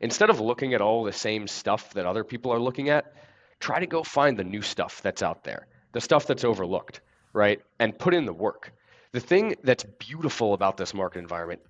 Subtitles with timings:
[0.00, 3.14] instead of looking at all the same stuff that other people are looking at,
[3.60, 7.60] try to go find the new stuff that's out there, the stuff that's overlooked, right?
[7.78, 8.72] And put in the work.
[9.12, 11.60] The thing that's beautiful about this market environment,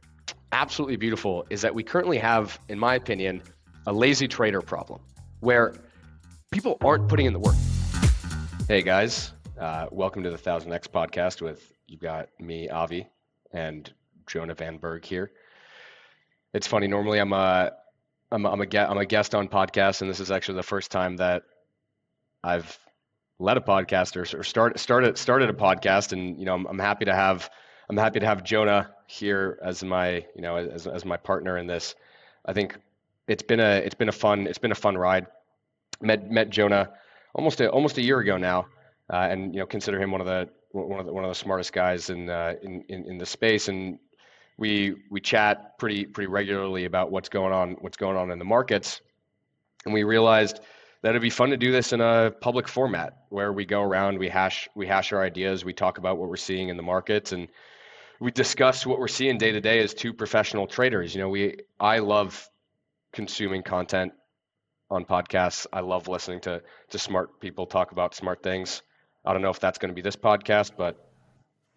[0.52, 3.42] absolutely beautiful, is that we currently have, in my opinion,
[3.86, 5.00] a lazy trader problem
[5.40, 5.74] where
[6.52, 7.56] people aren't putting in the work.
[8.68, 13.08] Hey guys, uh, welcome to the Thousand X podcast with you've got me, Avi,
[13.52, 13.92] and
[14.28, 15.32] Jonah Van Bourg here.
[16.52, 16.86] It's funny.
[16.86, 17.72] Normally, I'm a
[18.32, 21.16] I'm I'm a, I'm a guest on podcasts, and this is actually the first time
[21.16, 21.42] that
[22.44, 22.78] I've
[23.38, 26.78] led a podcast or, or start, started started a podcast, and you know I'm, I'm
[26.78, 27.50] happy to have
[27.88, 31.66] I'm happy to have Jonah here as my you know as, as my partner in
[31.66, 31.94] this.
[32.46, 32.76] I think
[33.26, 35.26] it's been a it's been a fun it's been a fun ride.
[36.00, 36.90] Met met Jonah
[37.34, 38.66] almost a, almost a year ago now,
[39.12, 41.34] uh, and you know consider him one of the one of the one of the
[41.34, 43.98] smartest guys in uh, in, in in the space, and
[44.60, 48.44] we we chat pretty pretty regularly about what's going on what's going on in the
[48.44, 49.00] markets,
[49.84, 50.60] and we realized
[51.02, 54.18] that it'd be fun to do this in a public format where we go around,
[54.18, 57.32] we hash we hash our ideas, we talk about what we're seeing in the markets,
[57.32, 57.48] and
[58.20, 61.14] we discuss what we're seeing day to day as two professional traders.
[61.14, 62.48] You know, we I love
[63.12, 64.12] consuming content
[64.90, 65.66] on podcasts.
[65.72, 68.82] I love listening to to smart people talk about smart things.
[69.24, 71.02] I don't know if that's going to be this podcast, but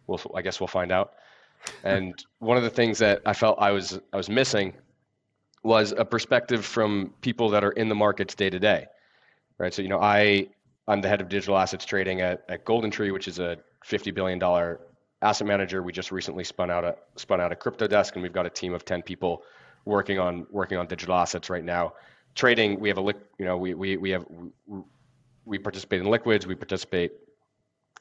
[0.05, 1.13] we'll I guess we'll find out.
[1.83, 4.73] And one of the things that I felt I was I was missing
[5.63, 8.87] was a perspective from people that are in the markets day to day.
[9.57, 9.73] Right.
[9.73, 10.47] So you know, I
[10.87, 14.39] I'm the head of digital assets trading at, at GoldenTree, which is a fifty billion
[14.39, 14.81] dollar
[15.21, 15.81] asset manager.
[15.81, 18.49] We just recently spun out a spun out a crypto desk, and we've got a
[18.49, 19.43] team of ten people
[19.85, 21.93] working on working on digital assets right now.
[22.35, 24.25] Trading, we have a you know we we we have
[25.45, 27.11] we participate in liquids, we participate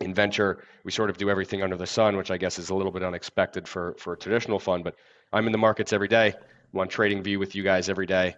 [0.03, 2.75] in venture, we sort of do everything under the sun, which I guess is a
[2.75, 4.85] little bit unexpected for, for a traditional fund.
[4.85, 4.97] But
[5.33, 6.35] I'm in the markets every day.
[6.73, 8.35] I'm on Trading View with you guys every day.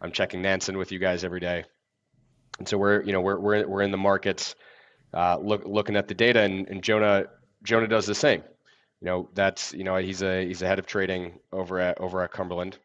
[0.00, 1.64] I'm checking Nansen with you guys every day.
[2.58, 4.54] And so we're, you know, we're, we're, we're in the markets
[5.14, 7.26] uh, look, looking at the data and, and Jonah,
[7.62, 8.42] Jonah does the same.
[9.00, 12.22] You know, that's, you know, he's a, he's a head of trading over at, over
[12.22, 12.78] at Cumberland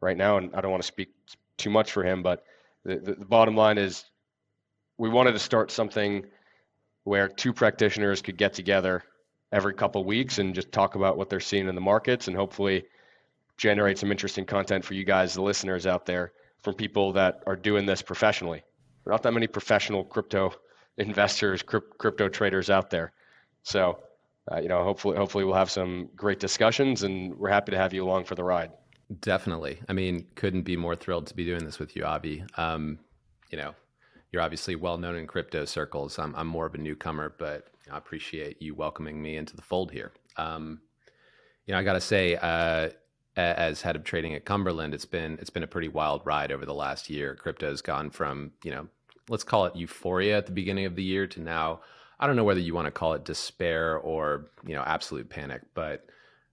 [0.00, 0.38] right now.
[0.38, 1.10] And I don't want to speak
[1.58, 2.44] too much for him, but
[2.84, 4.04] the, the, the bottom line is
[4.98, 6.24] we wanted to start something–
[7.04, 9.02] where two practitioners could get together
[9.52, 12.84] every couple weeks and just talk about what they're seeing in the markets and hopefully
[13.56, 17.56] generate some interesting content for you guys, the listeners out there, from people that are
[17.56, 18.62] doing this professionally.
[19.04, 20.52] There are not that many professional crypto
[20.96, 23.12] investors, crypto traders out there.
[23.62, 23.98] So,
[24.50, 27.92] uh, you know, hopefully, hopefully we'll have some great discussions, and we're happy to have
[27.92, 28.72] you along for the ride.
[29.20, 29.80] Definitely.
[29.88, 32.44] I mean, couldn't be more thrilled to be doing this with you, Avi.
[32.56, 32.98] Um,
[33.50, 33.74] you know,
[34.32, 36.18] you're obviously well known in crypto circles.
[36.18, 39.90] I'm, I'm more of a newcomer, but I appreciate you welcoming me into the fold
[39.90, 40.12] here.
[40.36, 40.80] Um,
[41.66, 42.90] you know, I got to say, uh,
[43.36, 46.66] as head of trading at Cumberland, it's been it's been a pretty wild ride over
[46.66, 47.34] the last year.
[47.34, 48.88] Crypto's gone from you know,
[49.28, 51.80] let's call it euphoria at the beginning of the year to now.
[52.18, 55.62] I don't know whether you want to call it despair or you know absolute panic,
[55.74, 56.06] but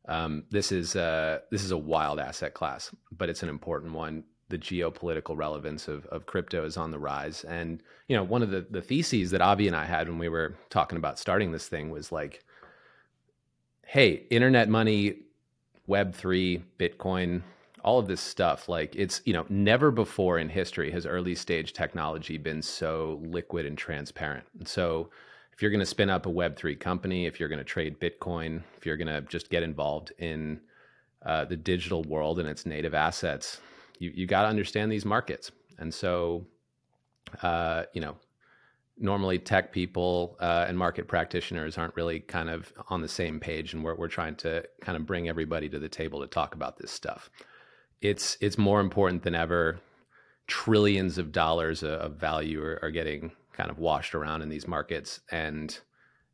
[0.07, 4.23] um, this is uh, this is a wild asset class, but it's an important one
[4.49, 7.43] the geopolitical relevance of, of crypto is on the rise.
[7.43, 10.29] And, you know, one of the, the theses that Avi and I had when we
[10.29, 12.43] were talking about starting this thing was like,
[13.85, 15.15] hey, internet money,
[15.89, 17.41] Web3, Bitcoin,
[17.83, 21.73] all of this stuff, like it's, you know, never before in history has early stage
[21.73, 24.45] technology been so liquid and transparent.
[24.57, 25.09] And so
[25.53, 28.61] if you're going to spin up a Web3 company, if you're going to trade Bitcoin,
[28.77, 30.59] if you're going to just get involved in
[31.25, 33.59] uh, the digital world and its native assets,
[33.99, 35.51] you you got to understand these markets.
[35.79, 36.45] And so,
[37.41, 38.15] uh, you know,
[38.97, 43.73] normally tech people uh, and market practitioners aren't really kind of on the same page,
[43.73, 46.77] and we're we're trying to kind of bring everybody to the table to talk about
[46.77, 47.29] this stuff.
[48.01, 49.79] It's it's more important than ever.
[50.47, 55.19] Trillions of dollars of value are, are getting kind of washed around in these markets,
[55.31, 55.77] and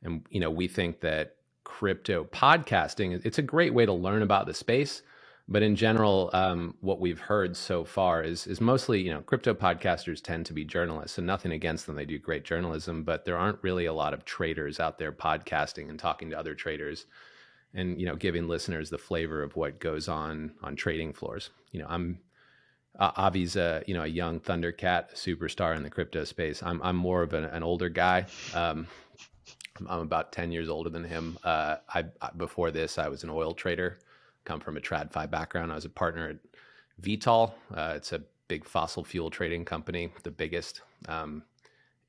[0.03, 4.45] and you know we think that crypto podcasting it's a great way to learn about
[4.45, 5.01] the space
[5.47, 9.53] but in general, um, what we've heard so far is is mostly you know crypto
[9.53, 13.03] podcasters tend to be journalists, and nothing against them; they do great journalism.
[13.03, 16.55] But there aren't really a lot of traders out there podcasting and talking to other
[16.55, 17.07] traders,
[17.73, 21.49] and you know giving listeners the flavor of what goes on on trading floors.
[21.71, 22.19] You know, I'm
[22.97, 26.63] uh, Avi's a you know a young Thundercat superstar in the crypto space.
[26.63, 28.27] I'm I'm more of an, an older guy.
[28.53, 28.87] Um,
[29.87, 31.37] I'm about ten years older than him.
[31.43, 32.05] Uh, I
[32.37, 33.99] before this, I was an oil trader
[34.45, 35.71] come from a TradFi background.
[35.71, 36.37] I was a partner at
[37.01, 37.53] Vitol.
[37.73, 40.81] Uh, it's a big fossil fuel trading company, the biggest.
[41.07, 41.43] Um,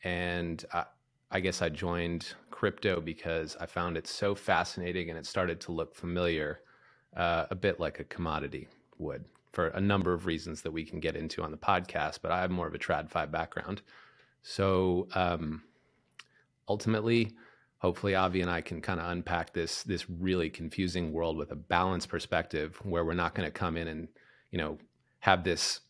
[0.03, 0.85] and I,
[1.31, 5.73] I guess I joined crypto because I found it so fascinating and it started to
[5.73, 6.61] look familiar,
[7.17, 11.01] uh, a bit like a commodity would for a number of reasons that we can
[11.01, 12.19] get into on the podcast.
[12.23, 13.83] But I have more of a TradFi background,
[14.43, 15.63] so um,
[16.69, 17.33] ultimately,
[17.85, 21.57] hopefully, Avi and I can kind of unpack this this really confusing world with a
[21.57, 24.09] balanced perspective, where we're not going to come in and
[24.51, 24.79] you know
[25.21, 25.81] have this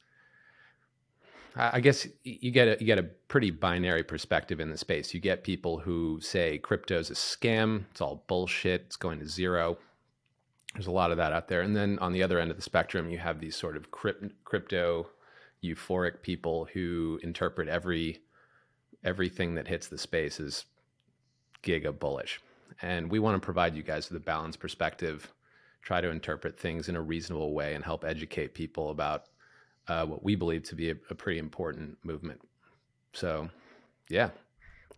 [1.56, 5.14] I guess you get a, you get a pretty binary perspective in the space.
[5.14, 9.78] You get people who say crypto's a scam, it's all bullshit, it's going to zero.
[10.74, 11.60] There's a lot of that out there.
[11.60, 15.06] And then on the other end of the spectrum, you have these sort of crypto
[15.62, 18.20] euphoric people who interpret every
[19.04, 20.64] everything that hits the space as
[21.64, 22.40] giga bullish.
[22.82, 25.32] And we want to provide you guys with a balanced perspective,
[25.82, 29.24] try to interpret things in a reasonable way and help educate people about
[29.88, 32.40] uh, what we believe to be a, a, pretty important movement.
[33.12, 33.48] So,
[34.08, 34.30] yeah,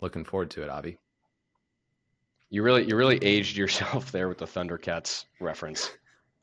[0.00, 0.96] looking forward to it, Avi.
[2.50, 5.90] You really, you really aged yourself there with the Thundercats reference.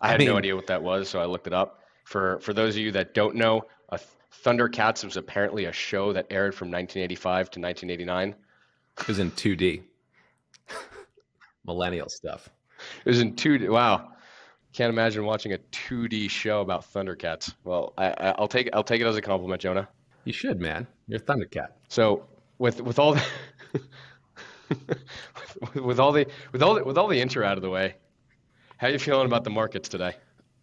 [0.02, 1.80] I had I mean, no idea what that was, so I looked it up.
[2.04, 4.00] For for those of you that don't know, a
[4.44, 8.36] Thundercats was apparently a show that aired from 1985 to 1989.
[9.00, 9.84] It was in 2D.
[11.66, 12.50] Millennial stuff.
[13.06, 13.70] It was in 2D.
[13.70, 14.10] Wow.
[14.74, 17.54] Can't imagine watching a 2D show about Thundercats.
[17.64, 19.88] Well, I, will take I'll take it as a compliment, Jonah.
[20.26, 20.88] You should, man.
[21.08, 21.68] You're Thundercat.
[21.90, 22.26] So
[22.58, 23.24] with with all the
[25.84, 27.96] with, all the with all the, with all the intro out of the way,
[28.78, 30.16] how are you feeling about the markets today?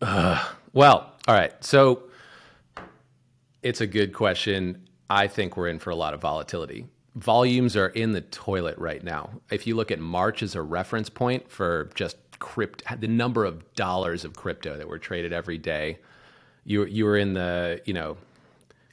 [0.02, 1.52] Uh, well, all right.
[1.62, 2.04] So
[3.62, 4.88] it's a good question.
[5.08, 6.86] I think we're in for a lot of volatility.
[7.20, 9.30] Volumes are in the toilet right now.
[9.50, 13.74] If you look at March as a reference point for just crypto, the number of
[13.74, 15.98] dollars of crypto that were traded every day.
[16.64, 18.16] You you were in the you know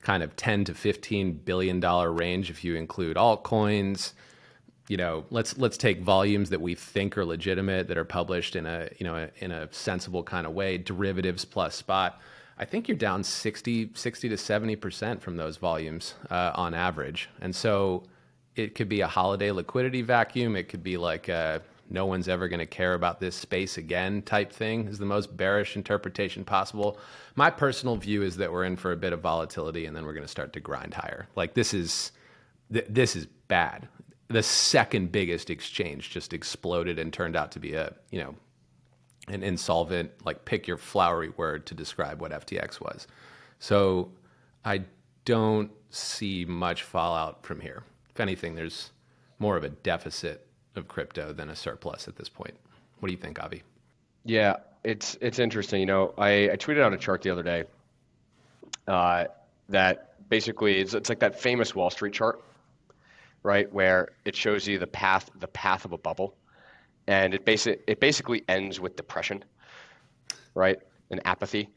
[0.01, 4.13] kind of 10 to 15 billion dollar range if you include altcoins
[4.87, 8.65] you know let's let's take volumes that we think are legitimate that are published in
[8.65, 12.21] a you know in a sensible kind of way derivatives plus spot
[12.57, 17.53] i think you're down 60 60 to 70% from those volumes uh, on average and
[17.53, 18.03] so
[18.57, 22.47] it could be a holiday liquidity vacuum it could be like a no one's ever
[22.47, 26.99] going to care about this space again type thing is the most bearish interpretation possible.
[27.35, 30.13] My personal view is that we're in for a bit of volatility and then we're
[30.13, 31.27] going to start to grind higher.
[31.35, 32.11] Like this is
[32.71, 33.87] th- this is bad.
[34.29, 38.35] The second biggest exchange just exploded and turned out to be a, you know,
[39.29, 43.07] an insolvent like pick your flowery word to describe what FTX was.
[43.59, 44.11] So
[44.65, 44.83] I
[45.23, 47.83] don't see much fallout from here.
[48.17, 48.93] If anything, there's
[49.37, 52.55] more of a deficit of crypto than a surplus at this point.
[52.99, 53.61] What do you think, Avi?
[54.25, 55.81] Yeah, it's it's interesting.
[55.81, 57.65] You know, I, I tweeted out a chart the other day
[58.87, 59.25] uh,
[59.69, 62.43] that basically it's, it's like that famous Wall Street chart,
[63.43, 66.35] right, where it shows you the path the path of a bubble,
[67.05, 69.45] and it basic it basically ends with depression,
[70.55, 70.79] right,
[71.11, 71.69] and apathy,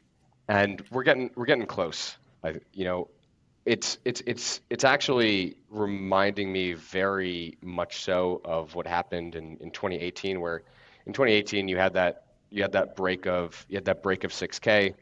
[0.47, 2.17] and we're getting we're getting close.
[2.43, 3.09] I, you know,
[3.65, 9.69] it's it's it's it's actually reminding me very much so of what happened in, in
[9.71, 10.63] 2018 where
[11.05, 14.31] in 2018 you had that you had that break of you had that break of
[14.31, 14.93] 6k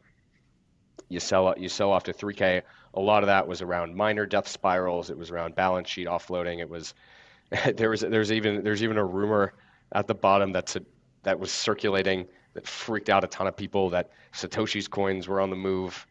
[1.07, 2.61] you sell you sell off to 3k
[2.93, 5.09] a lot of that was around miner death spirals.
[5.09, 6.59] It was around balance sheet offloading.
[6.59, 6.93] It was
[7.75, 9.53] there was there's even there's even a rumor
[9.93, 10.81] at the bottom that's a,
[11.23, 15.49] that was circulating that freaked out a ton of people that satoshi's coins were on
[15.49, 16.05] the move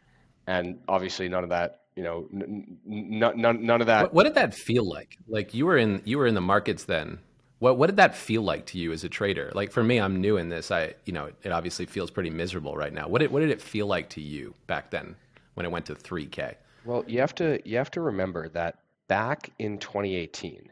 [0.48, 4.02] and obviously none of that you know, n- n- none, none of that.
[4.02, 5.18] What, what, did that feel like?
[5.26, 7.18] Like you were in, you were in the markets then.
[7.58, 9.50] What, what did that feel like to you as a trader?
[9.52, 10.70] Like for me, I'm new in this.
[10.70, 13.08] I, you know, it obviously feels pretty miserable right now.
[13.08, 15.16] What did, what did it feel like to you back then
[15.54, 16.54] when it went to 3K?
[16.84, 18.78] Well, you have to, you have to remember that
[19.08, 20.68] back in 2018,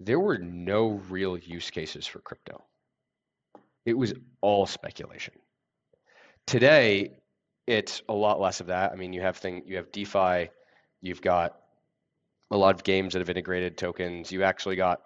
[0.00, 2.62] there were no real use cases for crypto.
[3.86, 4.12] It was
[4.42, 5.32] all speculation.
[6.44, 7.12] Today,
[7.66, 8.92] it's a lot less of that.
[8.92, 10.50] I mean, you have thing you have DeFi,
[11.00, 11.56] you've got
[12.50, 14.32] a lot of games that have integrated tokens.
[14.32, 15.00] You actually got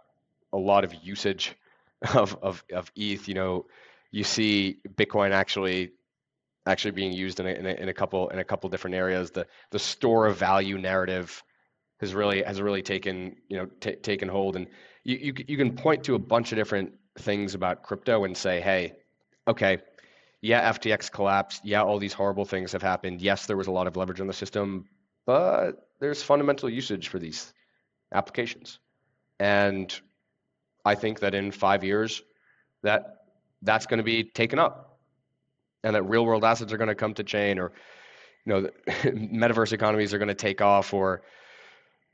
[0.52, 1.54] a lot of usage
[2.14, 3.28] of of, of ETH.
[3.28, 3.66] You know,
[4.10, 5.92] you see Bitcoin actually
[6.66, 9.30] actually being used in a, in a, in a couple in a couple different areas.
[9.30, 11.42] The the store of value narrative
[12.00, 14.66] has really has really taken you know t- taken hold, and
[15.04, 18.60] you, you you can point to a bunch of different things about crypto and say,
[18.60, 18.94] hey,
[19.46, 19.78] okay,
[20.44, 21.64] yeah, FTX collapsed.
[21.64, 23.22] Yeah, all these horrible things have happened.
[23.22, 24.84] Yes, there was a lot of leverage on the system,
[25.24, 27.54] but there's fundamental usage for these
[28.12, 28.78] applications.
[29.40, 29.98] And
[30.84, 32.22] I think that in five years,
[32.82, 33.22] that
[33.62, 34.98] that's going to be taken up,
[35.82, 37.72] and that real world assets are going to come to chain, or
[38.44, 38.68] you know,
[39.02, 41.22] metaverse economies are going to take off, or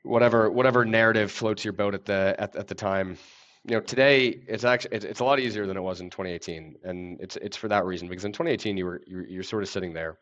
[0.04, 3.18] whatever whatever narrative floats your boat at the at, at the time
[3.66, 6.76] you know today it's actually it's, it's a lot easier than it was in 2018
[6.84, 9.68] and it's it's for that reason because in 2018 you were you're, you're sort of
[9.68, 10.18] sitting there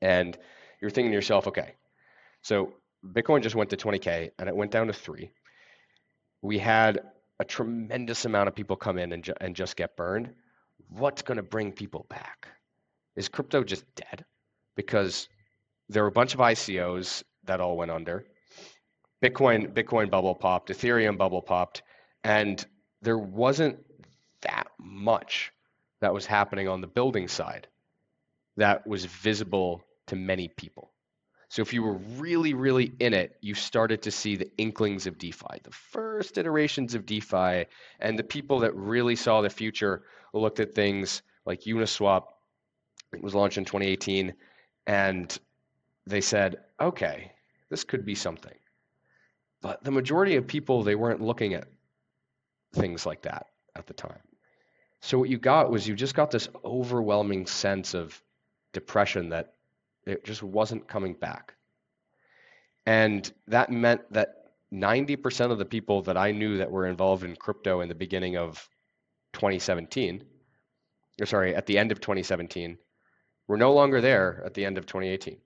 [0.00, 0.36] And
[0.80, 1.74] you're thinking to yourself, okay,
[2.42, 2.74] so
[3.06, 5.30] Bitcoin just went to 20K and it went down to three.
[6.42, 7.00] We had
[7.40, 10.32] a tremendous amount of people come in and, ju- and just get burned.
[10.90, 12.48] What's going to bring people back?
[13.16, 14.24] Is crypto just dead?
[14.76, 15.28] Because
[15.88, 18.26] there were a bunch of ICOs that all went under.
[19.22, 21.82] Bitcoin Bitcoin bubble popped, Ethereum bubble popped,
[22.24, 22.64] and
[23.02, 23.78] there wasn't
[24.40, 25.52] that much
[26.00, 27.68] that was happening on the building side
[28.56, 30.90] that was visible to many people.
[31.48, 35.18] So if you were really, really in it, you started to see the inklings of
[35.18, 37.66] DeFi, the first iterations of DeFi,
[38.00, 40.02] and the people that really saw the future
[40.32, 42.24] looked at things like Uniswap,
[43.12, 44.34] it was launched in 2018,
[44.86, 45.38] and
[46.06, 47.32] they said, okay,
[47.70, 48.56] this could be something.
[49.62, 51.68] But the majority of people, they weren't looking at
[52.74, 54.20] things like that at the time.
[55.00, 58.20] So what you got was you just got this overwhelming sense of
[58.72, 59.54] depression that
[60.06, 61.54] it just wasn't coming back.
[62.86, 67.36] And that meant that 90% of the people that I knew that were involved in
[67.36, 68.68] crypto in the beginning of
[69.34, 70.24] 2017,
[71.20, 72.76] or sorry, at the end of 2017,
[73.46, 75.38] were no longer there at the end of 2018.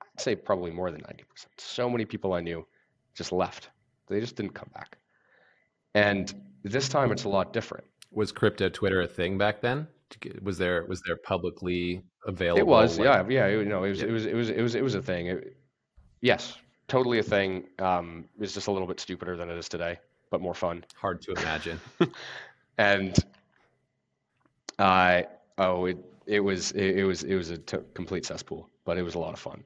[0.00, 1.24] I'd say probably more than 90%.
[1.58, 2.66] So many people I knew
[3.14, 3.70] just left.
[4.08, 4.96] They just didn't come back.
[5.96, 7.84] And this time it's a lot different.
[8.12, 9.88] Was crypto Twitter a thing back then?
[10.42, 12.60] Was there was there publicly available?
[12.60, 13.46] It was, like, yeah, yeah.
[13.48, 14.08] You know, it was, yeah.
[14.08, 15.28] it was, it was, it was, it was a thing.
[15.28, 15.56] It,
[16.20, 17.64] yes, totally a thing.
[17.78, 19.98] Um, it's just a little bit stupider than it is today,
[20.30, 20.84] but more fun.
[21.00, 21.80] Hard to imagine.
[22.78, 23.16] and
[24.78, 28.68] I, uh, oh, it, it was, it, it was, it was a t- complete cesspool,
[28.84, 29.64] but it was a lot of fun.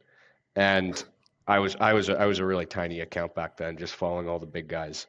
[0.54, 1.02] And
[1.49, 4.38] I was, I was, I was a really tiny account back then, just following all
[4.38, 5.08] the big guys.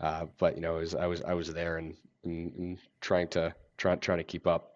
[0.00, 3.54] Uh, but you know, was, I was, I was there and, and, and trying to,
[3.76, 4.74] trying, trying to keep up.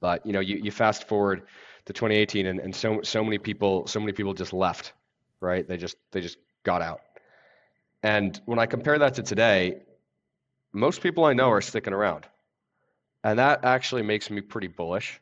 [0.00, 1.42] But you know, you, you fast forward
[1.86, 4.92] to 2018, and, and so so many people so many people just left,
[5.40, 5.66] right?
[5.66, 7.00] They just they just got out.
[8.02, 9.82] And when I compare that to today,
[10.72, 12.26] most people I know are sticking around,
[13.24, 15.20] and that actually makes me pretty bullish.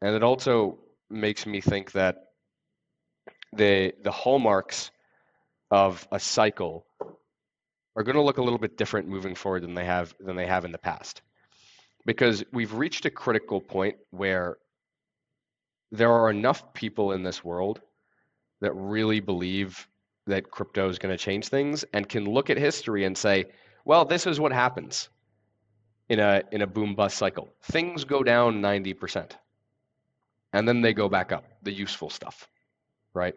[0.00, 0.78] And it also
[1.10, 2.32] makes me think that
[3.52, 4.90] the the hallmarks
[5.70, 6.86] of a cycle
[7.98, 10.46] are going to look a little bit different moving forward than they have than they
[10.46, 11.20] have in the past
[12.06, 14.56] because we've reached a critical point where
[15.90, 17.80] there are enough people in this world
[18.60, 19.88] that really believe
[20.28, 23.46] that crypto is going to change things and can look at history and say,
[23.84, 25.08] well, this is what happens
[26.08, 27.48] in a in a boom bust cycle.
[27.62, 29.32] Things go down 90%.
[30.52, 32.48] And then they go back up, the useful stuff,
[33.12, 33.34] right?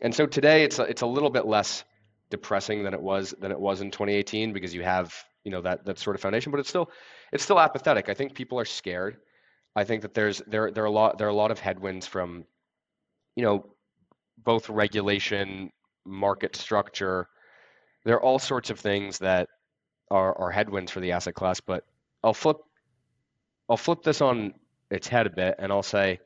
[0.00, 1.84] And so today it's a, it's a little bit less
[2.30, 5.84] depressing than it was than it was in 2018 because you have, you know, that
[5.84, 6.90] that sort of foundation, but it's still
[7.32, 8.08] it's still apathetic.
[8.08, 9.18] I think people are scared.
[9.76, 12.06] I think that there's there there are a lot there are a lot of headwinds
[12.06, 12.44] from,
[13.36, 13.66] you know,
[14.38, 15.70] both regulation,
[16.04, 17.28] market structure.
[18.04, 19.48] There are all sorts of things that
[20.10, 21.60] are, are headwinds for the asset class.
[21.60, 21.84] But
[22.22, 22.56] I'll flip
[23.68, 24.54] I'll flip this on
[24.90, 26.20] its head a bit and I'll say,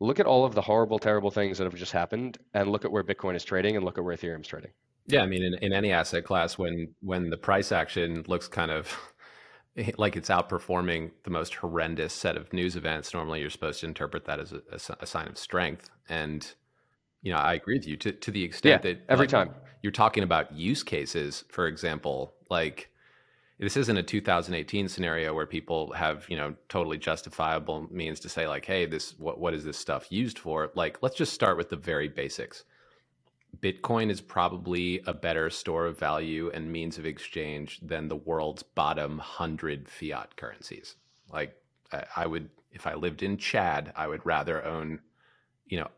[0.00, 2.90] look at all of the horrible, terrible things that have just happened and look at
[2.90, 4.72] where Bitcoin is trading and look at where Ethereum is trading.
[5.08, 8.70] Yeah, I mean, in, in any asset class, when when the price action looks kind
[8.70, 8.96] of
[9.76, 13.14] eh, like it's outperforming the most horrendous set of news events.
[13.14, 14.62] Normally, you're supposed to interpret that as a,
[15.00, 15.90] a sign of strength.
[16.08, 16.46] And
[17.22, 19.54] you know, I agree with you to to the extent yeah, that every like, time
[19.82, 22.90] you're talking about use cases, for example, like
[23.58, 28.48] this isn't a 2018 scenario where people have you know totally justifiable means to say
[28.48, 30.70] like, hey, this what what is this stuff used for?
[30.74, 32.64] Like, let's just start with the very basics.
[33.60, 38.62] Bitcoin is probably a better store of value and means of exchange than the world's
[38.62, 40.96] bottom 100 fiat currencies.
[41.32, 41.56] Like,
[42.16, 45.00] I would, if I lived in Chad, I would rather own,
[45.66, 45.88] you know,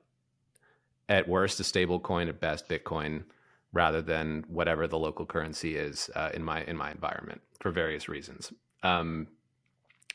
[1.09, 3.25] at worst, a stable coin, at best, Bitcoin,
[3.73, 8.09] rather than whatever the local currency is uh, in my in my environment for various
[8.09, 8.53] reasons.
[8.83, 9.29] Um,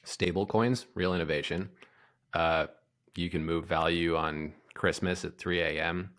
[0.04, 1.70] stable coins, real innovation.
[2.34, 2.68] Uh,
[3.16, 6.12] you can move value on Christmas at 3 a.m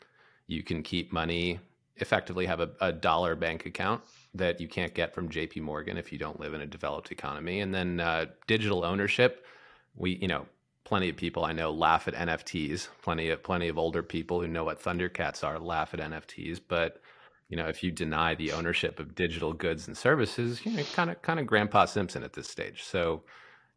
[0.47, 1.61] you can keep money,
[1.97, 4.03] effectively have a, a dollar bank account
[4.35, 7.61] that you can't get from JP Morgan if you don't live in a developed economy.
[7.61, 9.47] And then uh, digital ownership,
[9.95, 10.47] we, you know,
[10.85, 12.89] plenty of people I know laugh at NFTs.
[13.03, 16.61] Plenty of plenty of older people who know what Thundercats are laugh at NFTs.
[16.67, 17.01] But
[17.49, 21.11] you know, if you deny the ownership of digital goods and services, you know, kind
[21.11, 22.83] of kind of Grandpa Simpson at this stage.
[22.85, 23.23] So,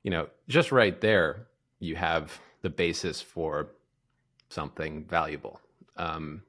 [0.03, 1.47] you know, just right there,
[1.79, 3.69] you have the basis for
[4.49, 5.59] something valuable.
[5.97, 6.41] Um,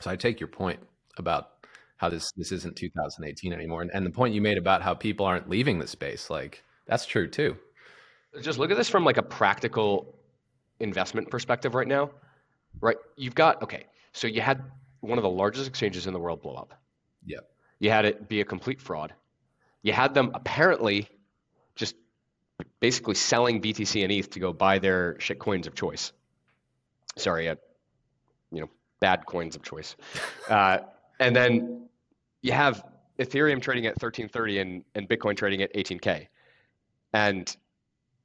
[0.00, 0.80] so I take your point
[1.16, 1.50] about
[1.96, 5.26] how this this isn't 2018 anymore, and, and the point you made about how people
[5.26, 7.56] aren't leaving the space, like that's true too.
[8.40, 10.14] Just look at this from like a practical
[10.78, 12.10] investment perspective right now.
[12.80, 12.96] right?
[13.16, 13.84] You've got okay.
[14.12, 14.62] So you had
[15.00, 16.74] one of the largest exchanges in the world blow up.
[17.26, 17.48] Yep.
[17.78, 19.14] You had it be a complete fraud.
[19.82, 21.08] You had them apparently
[21.74, 21.94] just
[22.80, 26.12] basically selling BTC and ETH to go buy their shit coins of choice.
[27.16, 27.50] Sorry,
[29.00, 29.96] bad coins of choice.
[30.48, 30.78] Uh,
[31.18, 31.88] and then
[32.42, 32.84] you have
[33.18, 36.26] Ethereum trading at 1330 and, and Bitcoin trading at 18K.
[37.12, 37.54] And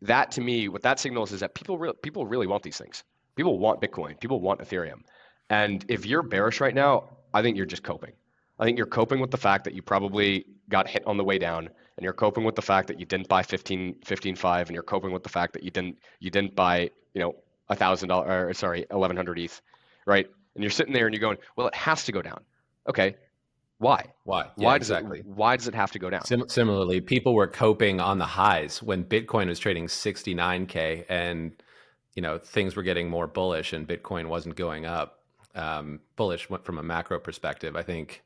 [0.02, 3.04] that to me, what that signals is that people, re- people really want these things.
[3.36, 4.20] People want Bitcoin.
[4.20, 5.02] People want Ethereum.
[5.50, 8.14] And if you're bearish right now, I think you're just coping.
[8.60, 11.38] I think you're coping with the fact that you probably got hit on the way
[11.38, 14.74] down, and you're coping with the fact that you didn't buy 15, 15 5, and
[14.74, 17.36] you're coping with the fact that you didn't you didn't buy you know
[17.70, 19.62] a thousand dollar or sorry eleven hundred ETH,
[20.06, 20.28] right?
[20.56, 22.42] And you're sitting there and you're going, well, it has to go down.
[22.88, 23.16] Okay,
[23.78, 24.06] why?
[24.24, 24.46] Why?
[24.58, 25.20] Yeah, why does exactly.
[25.20, 26.26] it why does it have to go down?
[26.26, 31.52] Sim- similarly, people were coping on the highs when Bitcoin was trading 69k and
[32.16, 35.20] you know things were getting more bullish and Bitcoin wasn't going up.
[35.56, 37.76] Um, bullish from a macro perspective.
[37.76, 38.24] I think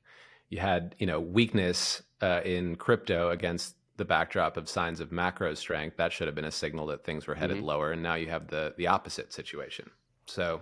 [0.50, 5.53] you had you know weakness uh, in crypto against the backdrop of signs of macro
[5.55, 5.98] strength.
[5.98, 7.65] That should have been a signal that things were headed mm-hmm.
[7.65, 9.89] lower, and now you have the the opposite situation.
[10.25, 10.62] So,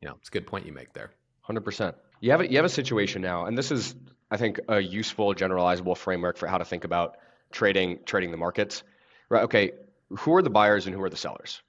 [0.00, 1.10] you know, it's a good point you make there.
[1.42, 1.96] Hundred percent.
[2.20, 3.94] You have a, you have a situation now, and this is,
[4.30, 7.16] I think, a useful generalizable framework for how to think about
[7.52, 8.82] trading trading the markets.
[9.28, 9.44] Right?
[9.44, 9.72] Okay,
[10.10, 11.62] who are the buyers and who are the sellers?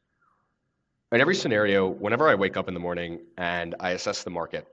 [1.12, 4.68] In every scenario, whenever I wake up in the morning and I assess the market,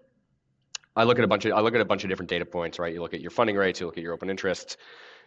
[0.95, 2.79] I look at a bunch of I look at a bunch of different data points.
[2.79, 2.93] Right?
[2.93, 4.77] You look at your funding rates, you look at your open interests,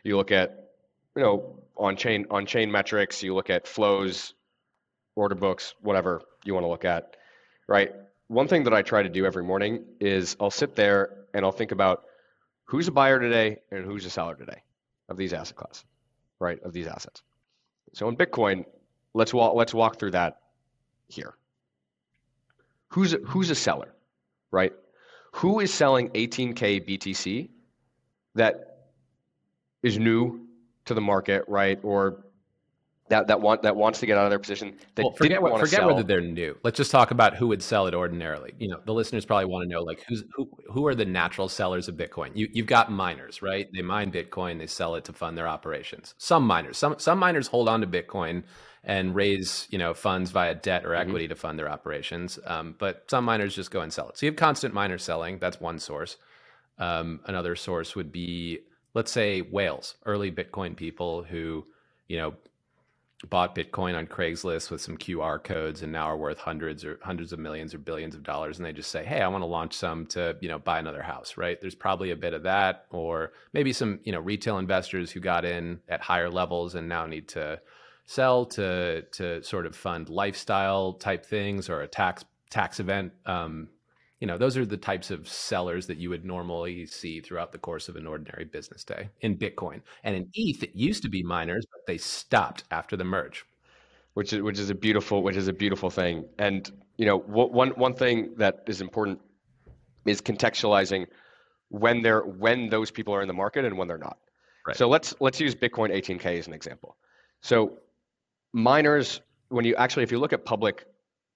[0.03, 0.71] you look at
[1.15, 4.33] you know on chain on chain metrics, you look at flows,
[5.15, 7.15] order books, whatever you want to look at.
[7.67, 7.91] Right?
[8.29, 11.51] One thing that I try to do every morning is I'll sit there and I'll
[11.51, 12.03] think about
[12.65, 14.62] who's a buyer today and who's a seller today
[15.09, 15.83] of these asset class,
[16.39, 16.62] right?
[16.63, 17.24] Of these assets.
[17.93, 18.65] So in Bitcoin,
[19.15, 20.38] let's walk let's walk through that
[21.07, 21.33] here.
[22.89, 23.95] Who's a, who's a seller,
[24.51, 24.74] right?
[25.33, 27.49] Who is selling 18k BTC
[28.36, 28.77] that
[29.82, 30.47] is new
[30.86, 31.80] to the market, right?
[31.82, 32.25] Or
[33.10, 34.78] that that want that wants to get out of their position.
[34.95, 36.58] That well, forget what, forget whether they're new.
[36.63, 38.54] Let's just talk about who would sell it ordinarily.
[38.60, 41.50] You know, the listeners probably want to know like who's who who are the natural
[41.50, 42.32] sellers of Bitcoin.
[42.36, 43.67] You you've got miners, right?
[43.74, 46.13] They mine Bitcoin, they sell it to fund their operations.
[46.17, 48.43] Some miners, some some miners hold on to Bitcoin
[48.84, 51.02] and raise you know funds via debt or mm-hmm.
[51.02, 51.34] equity mm-hmm.
[51.34, 52.39] to fund their operations.
[52.45, 54.17] Um, but some miners just go and sell it.
[54.17, 55.39] So you have constant miner selling.
[55.39, 56.17] That's one source.
[56.78, 58.60] Um, another source would be
[58.93, 61.65] let's say whales, early Bitcoin people who
[62.08, 62.34] you know
[63.27, 67.34] bought Bitcoin on Craigslist with some QR codes and now are worth hundreds or hundreds
[67.34, 68.58] of millions or billions of dollars.
[68.58, 71.01] And they just say, Hey, I want to launch some to, you know, buy another
[71.01, 71.60] house, right?
[71.60, 75.43] There's probably a bit of that, or maybe some, you know, retail investors who got
[75.43, 77.60] in at higher levels and now need to
[78.05, 83.12] sell to, to sort of fund lifestyle type things or a tax, tax event.
[83.25, 83.67] Um,
[84.19, 87.58] you know those are the types of sellers that you would normally see throughout the
[87.58, 89.82] course of an ordinary business day in bitcoin.
[90.03, 93.45] And in eth it used to be miners but they stopped after the merge.
[94.15, 96.25] Which is which is a beautiful which is a beautiful thing.
[96.38, 99.19] And you know one one thing that is important
[100.05, 101.08] is contextualizing
[101.69, 104.17] when they're when those people are in the market and when they're not.
[104.67, 104.75] Right.
[104.75, 106.97] so let's let's use bitcoin 18k as an example.
[107.41, 107.77] So
[108.51, 110.86] miners when you actually if you look at public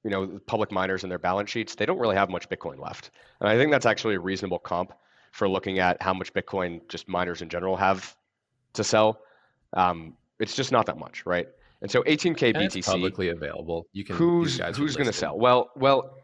[0.04, 3.12] you know, public miners and their balance sheets, they don't really have much Bitcoin left.
[3.39, 4.94] And I think that's actually a reasonable comp
[5.32, 8.16] for looking at how much Bitcoin just miners in general have
[8.74, 9.22] to sell.
[9.74, 11.48] Um, it's just not that much, right?
[11.82, 13.88] And so 18k and BTC publicly available.
[13.94, 15.38] You can who's who's going to sell?
[15.38, 16.18] Well, well,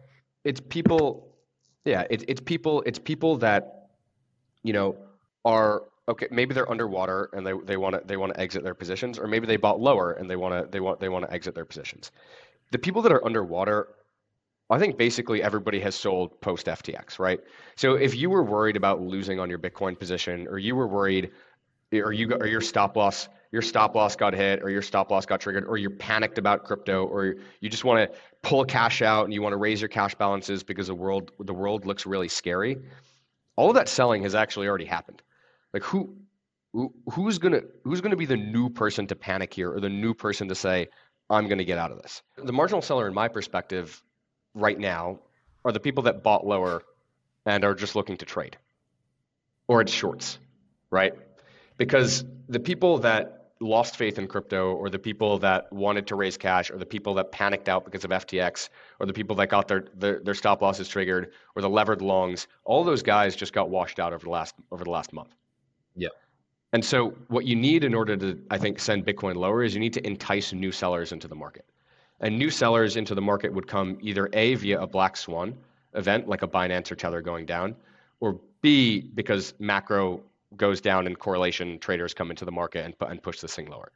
[0.44, 1.36] it's people.
[1.86, 2.84] Yeah, it, it's people.
[2.86, 3.90] It's people that
[4.64, 4.96] you know
[5.44, 6.28] are okay.
[6.32, 9.28] Maybe they're underwater and they they want to they want to exit their positions, or
[9.28, 11.66] maybe they bought lower and they want to they want they want to exit their
[11.66, 12.12] positions
[12.72, 13.90] the people that are underwater,
[14.70, 17.40] I think basically everybody has sold post FTX, right?
[17.76, 21.32] So if you were worried about losing on your Bitcoin position, or you were worried,
[21.92, 25.26] or you or your stop loss, your stop loss got hit, or your stop loss
[25.26, 29.26] got triggered, or you're panicked about crypto, or you just want to pull cash out
[29.26, 32.28] and you want to raise your cash balances because the world the world looks really
[32.28, 32.78] scary.
[33.56, 35.24] All of that selling has actually already happened.
[35.74, 36.16] Like who
[37.12, 40.48] who's gonna who's gonna be the new person to panic here, or the new person
[40.50, 40.90] to say,
[41.30, 42.22] I'm going to get out of this.
[42.38, 44.02] The marginal seller, in my perspective,
[44.54, 45.20] right now,
[45.64, 46.84] are the people that bought lower
[47.46, 48.58] and are just looking to trade,
[49.68, 50.40] or it's shorts,
[50.90, 51.14] right?
[51.78, 56.38] Because the people that lost faith in crypto, or the people that wanted to raise
[56.38, 59.68] cash, or the people that panicked out because of FTX, or the people that got
[59.68, 63.70] their their, their stop losses triggered, or the levered longs, all those guys just got
[63.70, 65.36] washed out over the last over the last month.
[65.96, 66.12] Yep.
[66.72, 69.80] And so, what you need in order to, I think, send Bitcoin lower is you
[69.80, 71.66] need to entice new sellers into the market.
[72.20, 75.58] And new sellers into the market would come either A, via a black swan
[75.96, 77.76] event, like a Binance or Tether going down,
[78.20, 80.22] or B, because macro
[80.58, 83.92] goes down and correlation traders come into the market and, and push this thing lower.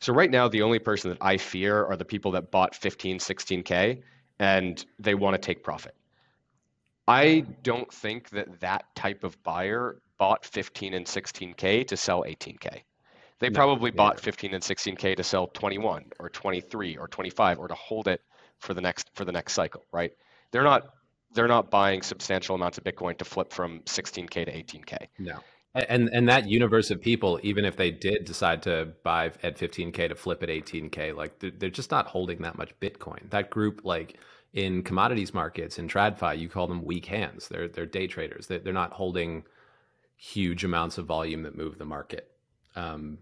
[0.00, 3.18] So right now, the only person that I fear are the people that bought 15,
[3.18, 4.02] 16K
[4.38, 5.94] and they want to take profit.
[7.08, 12.82] I don't think that that type of buyer bought 15 and 16K to sell 18K.
[13.38, 17.68] They no, probably bought 15 and 16K to sell 21 or 23 or 25 or
[17.68, 18.22] to hold it
[18.58, 20.12] for the next for the next cycle, right?
[20.52, 20.94] They're not
[21.34, 25.06] they're not buying substantial amounts of Bitcoin to flip from 16K to 18K.
[25.18, 25.38] No.
[25.74, 30.08] And and that universe of people, even if they did decide to buy at 15k
[30.08, 33.28] to flip at 18k, like they're, they're just not holding that much Bitcoin.
[33.28, 34.16] That group, like
[34.54, 37.48] in commodities markets in TradFi, you call them weak hands.
[37.48, 38.46] They're they're day traders.
[38.46, 39.44] They're, they're not holding
[40.16, 42.30] huge amounts of volume that move the market.
[42.74, 43.18] Um,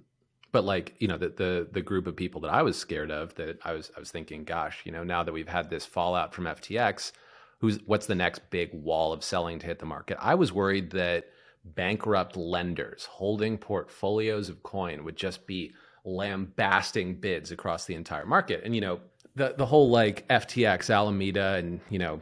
[0.52, 3.34] but like you know the, the the group of people that I was scared of,
[3.34, 6.32] that I was I was thinking, gosh, you know, now that we've had this fallout
[6.32, 7.12] from FTX,
[7.58, 10.16] who's what's the next big wall of selling to hit the market?
[10.20, 11.26] I was worried that
[11.64, 15.72] bankrupt lenders holding portfolios of coin would just be
[16.04, 18.62] lambasting bids across the entire market.
[18.64, 19.00] And you know,
[19.34, 22.20] the the whole like FTX, Alameda, and you know,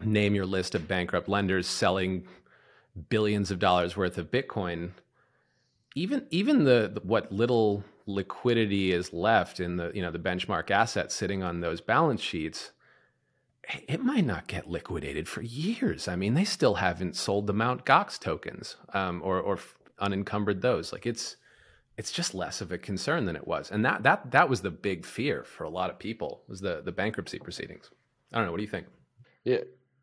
[0.00, 2.26] name your list of bankrupt lenders selling
[3.08, 4.90] billions of dollars worth of Bitcoin.
[5.94, 10.70] Even even the, the what little liquidity is left in the you know the benchmark
[10.70, 12.72] assets sitting on those balance sheets
[13.86, 16.08] it might not get liquidated for years.
[16.08, 19.58] I mean, they still haven't sold the Mount Gox tokens um, or or
[19.98, 20.92] unencumbered those.
[20.92, 21.36] Like it's
[21.96, 24.70] it's just less of a concern than it was, and that that that was the
[24.70, 27.90] big fear for a lot of people was the the bankruptcy proceedings.
[28.32, 28.52] I don't know.
[28.52, 28.86] What do you think?
[29.44, 29.58] Yeah,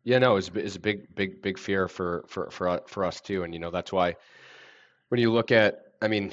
[0.06, 3.42] yeah, no, it's it's a big big big fear for for for for us too,
[3.42, 4.14] and you know that's why
[5.08, 6.30] when you look at, I mean,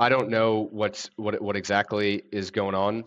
[0.00, 3.04] I don't know what's what what exactly is going on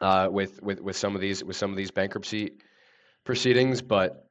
[0.00, 2.54] uh, with with with some of these with some of these bankruptcy
[3.22, 4.28] proceedings, but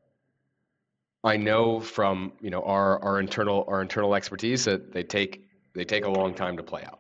[1.23, 5.85] I know from you know our our internal our internal expertise that they take they
[5.85, 6.99] take a long time to play out,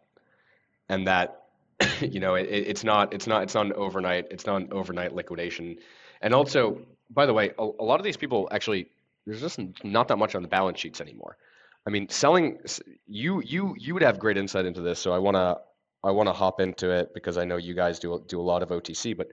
[0.87, 1.47] and that
[1.99, 5.13] you know it, it's not it's not it's not an overnight it's not an overnight
[5.13, 5.75] liquidation,
[6.21, 8.87] and also by the way a, a lot of these people actually
[9.25, 11.37] there's just not that much on the balance sheets anymore.
[11.85, 12.59] I mean, selling
[13.07, 15.57] you you you would have great insight into this, so I want to
[16.03, 18.63] I want to hop into it because I know you guys do do a lot
[18.63, 19.27] of OTC, but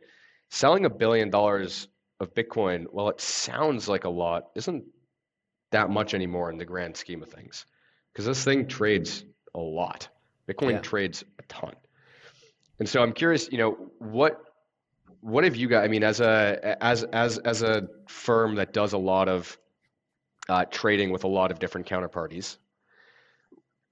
[0.50, 1.88] selling a billion dollars
[2.20, 4.84] of Bitcoin, well, it sounds like a lot, isn't
[5.70, 7.64] that much anymore in the grand scheme of things.
[8.12, 10.08] Because this thing trades a lot.
[10.48, 10.80] Bitcoin yeah.
[10.80, 11.74] trades a ton.
[12.78, 14.42] And so I'm curious, you know, what
[15.20, 15.84] what have you got?
[15.84, 19.58] I mean, as a as as as a firm that does a lot of
[20.48, 22.56] uh, trading with a lot of different counterparties,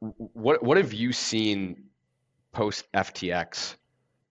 [0.01, 1.85] what what have you seen
[2.53, 3.77] post FTX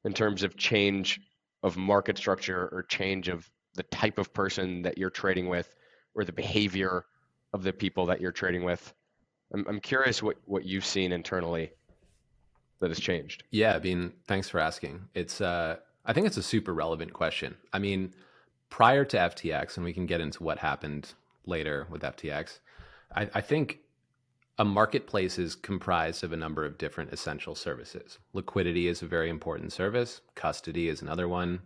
[0.06, 1.22] in terms of change
[1.64, 5.76] of market structure or change of the type of person that you're trading with
[6.16, 7.06] or the behavior
[7.54, 8.94] of the people that you're trading with?
[9.54, 11.72] I'm, I'm curious what, what you've seen internally
[12.80, 13.44] that has changed.
[13.52, 15.02] Yeah, I mean, thanks for asking.
[15.14, 17.56] It's uh, I think it's a super relevant question.
[17.74, 18.14] I mean,
[18.70, 21.14] prior to FTX, and we can get into what happened
[21.46, 22.60] later with FTX,
[23.14, 23.80] I, I think
[24.58, 28.20] a marketplace is comprised of a number of different essential services.
[28.34, 31.60] Liquidity is a very important service, custody is another one,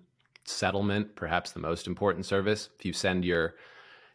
[0.43, 2.69] settlement, perhaps the most important service.
[2.79, 3.55] If you send your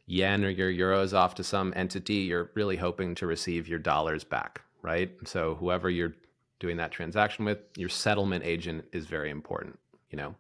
[0.06, 4.24] yen or your euros off to some entity, you're really hoping to receive your dollars
[4.24, 5.10] back, right?
[5.24, 6.14] So whoever you're
[6.58, 9.78] doing that transaction with, your settlement agent is very important,
[10.10, 10.34] you know.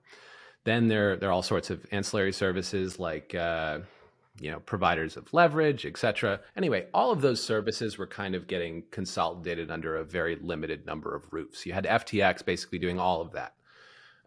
[0.64, 3.78] Then there, there are all sorts of ancillary services like uh,
[4.40, 8.82] you know providers of leverage etc anyway all of those services were kind of getting
[8.90, 11.64] consolidated under a very limited number of roofs.
[11.64, 13.54] You had ftx basically doing all of that.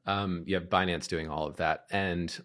[0.05, 1.85] Um, you have binance doing all of that.
[1.91, 2.35] And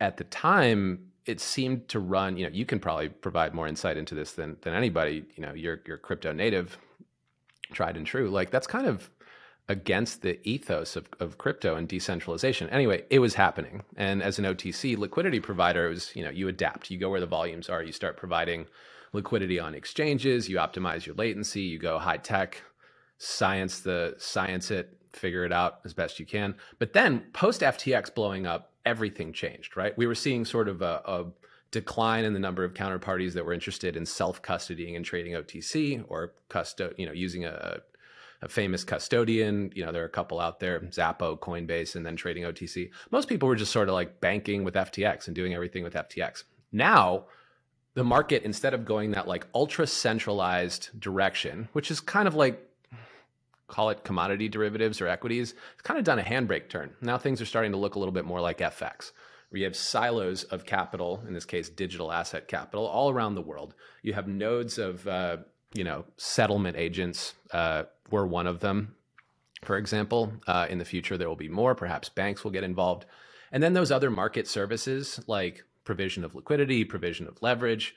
[0.00, 3.96] at the time it seemed to run you know you can probably provide more insight
[3.96, 5.24] into this than than anybody.
[5.36, 6.78] You know you're, you're crypto native
[7.72, 8.28] tried and true.
[8.28, 9.10] Like that's kind of
[9.68, 12.68] against the ethos of, of crypto and decentralization.
[12.70, 13.82] Anyway, it was happening.
[13.96, 16.90] And as an OTC liquidity provider, it was, you know, you adapt.
[16.90, 18.66] You go where the volumes are, you start providing
[19.12, 22.62] liquidity on exchanges, you optimize your latency, you go high tech,
[23.16, 26.54] science the science it, figure it out as best you can.
[26.78, 29.96] But then post FTX blowing up, everything changed, right?
[29.96, 31.24] We were seeing sort of a, a
[31.70, 36.34] decline in the number of counterparties that were interested in self-custodying and trading OTC or
[36.50, 37.78] custo, you know, using a
[38.44, 39.72] a famous custodian.
[39.74, 42.90] You know, there are a couple out there, Xapo, Coinbase, and then trading OTC.
[43.10, 46.44] Most people were just sort of like banking with FTX and doing everything with FTX.
[46.70, 47.24] Now,
[47.94, 52.60] the market, instead of going that like ultra centralized direction, which is kind of like
[53.66, 56.92] call it commodity derivatives or equities, it's kind of done a handbrake turn.
[57.00, 59.12] Now things are starting to look a little bit more like FX,
[59.48, 63.40] where you have silos of capital, in this case, digital asset capital, all around the
[63.40, 63.74] world.
[64.02, 65.38] You have nodes of, uh,
[65.74, 67.34] you know, settlement agents.
[67.52, 68.94] Uh, we're one of them,
[69.64, 70.32] for example.
[70.46, 71.74] Uh, in the future, there will be more.
[71.74, 73.04] Perhaps banks will get involved.
[73.52, 77.94] And then those other market services like provision of liquidity, provision of leverage,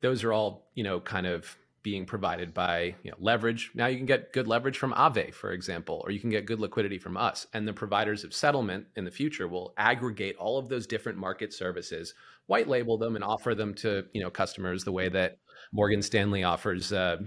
[0.00, 3.70] those are all, you know, kind of being provided by you know, leverage.
[3.74, 6.60] Now you can get good leverage from Aave, for example, or you can get good
[6.60, 7.46] liquidity from us.
[7.54, 11.52] And the providers of settlement in the future will aggregate all of those different market
[11.52, 12.14] services,
[12.50, 15.38] white label them, and offer them to you know customers the way that
[15.72, 17.18] Morgan Stanley offers, uh,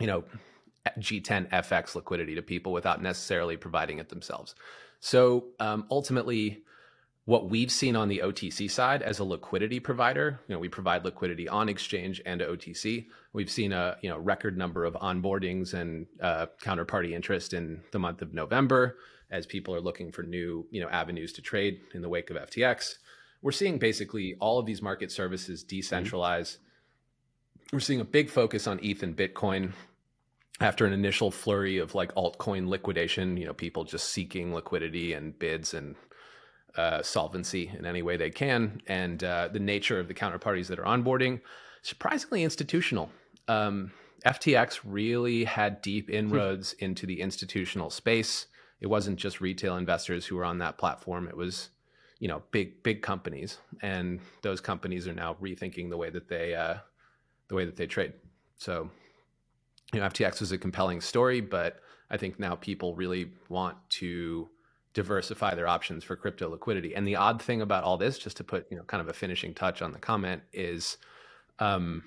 [0.00, 0.24] you know,
[0.98, 4.54] G10 FX liquidity to people without necessarily providing it themselves.
[5.00, 6.64] So um, ultimately,
[7.26, 11.04] what we've seen on the OTC side as a liquidity provider, you know, we provide
[11.04, 13.06] liquidity on exchange and OTC.
[13.32, 17.98] We've seen a you know record number of onboardings and uh, counterparty interest in the
[17.98, 18.96] month of November
[19.30, 22.36] as people are looking for new you know avenues to trade in the wake of
[22.36, 22.96] FTX.
[23.44, 26.56] We're seeing basically all of these market services decentralize.
[26.56, 27.76] Mm-hmm.
[27.76, 29.72] We're seeing a big focus on ETH and Bitcoin
[30.60, 33.36] after an initial flurry of like altcoin liquidation.
[33.36, 35.94] You know, people just seeking liquidity and bids and
[36.74, 40.78] uh, solvency in any way they can, and uh, the nature of the counterparties that
[40.78, 41.42] are onboarding,
[41.82, 43.10] surprisingly institutional.
[43.46, 43.92] Um,
[44.24, 46.14] FTX really had deep hmm.
[46.14, 48.46] inroads into the institutional space.
[48.80, 51.28] It wasn't just retail investors who were on that platform.
[51.28, 51.68] It was,
[52.24, 56.54] you know, big big companies, and those companies are now rethinking the way that they
[56.54, 56.76] uh,
[57.48, 58.14] the way that they trade.
[58.56, 58.88] So,
[59.92, 64.48] you know, FTX was a compelling story, but I think now people really want to
[64.94, 66.96] diversify their options for crypto liquidity.
[66.96, 69.12] And the odd thing about all this, just to put you know kind of a
[69.12, 70.96] finishing touch on the comment, is
[71.58, 72.04] um,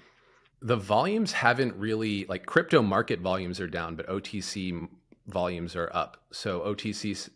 [0.63, 4.87] the volumes haven't really like crypto market volumes are down, but OTC
[5.27, 6.23] volumes are up.
[6.31, 7.29] So OTC,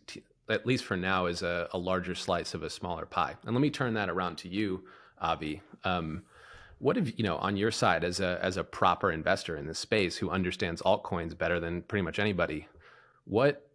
[0.48, 3.36] at least for now, is a, a larger slice of a smaller pie.
[3.44, 4.84] And let me turn that around to you,
[5.20, 5.62] Avi.
[5.84, 6.22] Um,
[6.78, 9.78] what have you know on your side as a as a proper investor in this
[9.78, 12.66] space who understands altcoins better than pretty much anybody?
[13.24, 13.68] What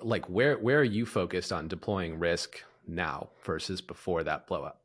[0.00, 4.80] like where where are you focused on deploying risk now versus before that blow up?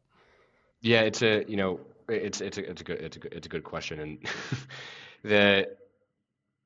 [0.81, 3.47] Yeah, it's a you know it's it's a it's a good it's a good, it's
[3.47, 4.19] a good question, and
[5.23, 5.75] the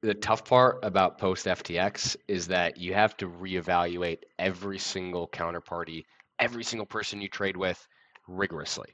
[0.03, 6.03] the tough part about post FTX is that you have to reevaluate every single counterparty,
[6.39, 7.87] every single person you trade with
[8.27, 8.89] rigorously,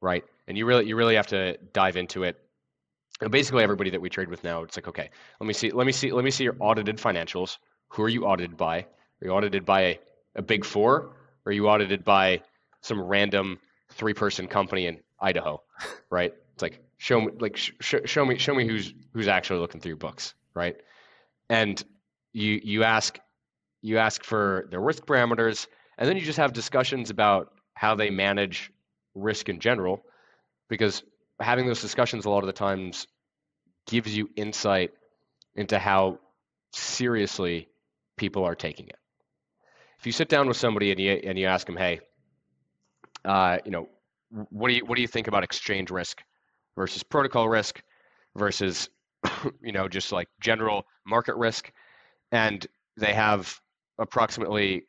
[0.00, 0.24] right?
[0.48, 2.38] And you really you really have to dive into it.
[3.20, 5.10] And basically, everybody that we trade with now, it's like, okay,
[5.40, 7.58] let me see, let me see, let me see your audited financials.
[7.88, 8.78] Who are you audited by?
[8.78, 9.98] Are you audited by a,
[10.36, 11.14] a big four?
[11.44, 12.40] Or are you audited by
[12.80, 13.58] some random
[13.90, 15.62] three person company in Idaho?
[16.10, 16.32] Right?
[16.52, 19.90] It's like show me like sh- show me show me who's who's actually looking through
[19.90, 20.76] your books, right?
[21.50, 21.82] And
[22.32, 23.18] you you ask
[23.82, 25.66] you ask for their risk parameters,
[25.98, 28.72] and then you just have discussions about how they manage
[29.14, 30.02] risk in general,
[30.70, 31.02] because
[31.40, 33.06] having those discussions a lot of the times
[33.86, 34.92] gives you insight
[35.54, 36.18] into how
[36.72, 37.68] seriously
[38.16, 38.96] people are taking it.
[39.98, 42.00] If you sit down with somebody and you and you ask them, hey,
[43.26, 43.90] uh, you know,
[44.30, 46.22] what do you what do you think about exchange risk
[46.76, 47.82] versus protocol risk
[48.36, 48.88] versus
[49.62, 51.72] you know just like general market risk,
[52.32, 53.60] and they have
[53.98, 54.84] approximately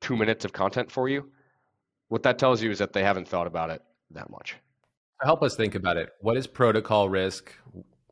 [0.00, 1.30] two minutes of content for you.
[2.08, 4.56] What that tells you is that they haven't thought about it that much.
[5.22, 6.10] Help us think about it.
[6.20, 7.52] What is protocol risk?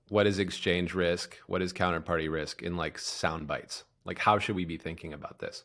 [0.09, 1.37] What is exchange risk?
[1.47, 3.85] What is counterparty risk in like sound bites?
[4.05, 5.65] Like, how should we be thinking about this?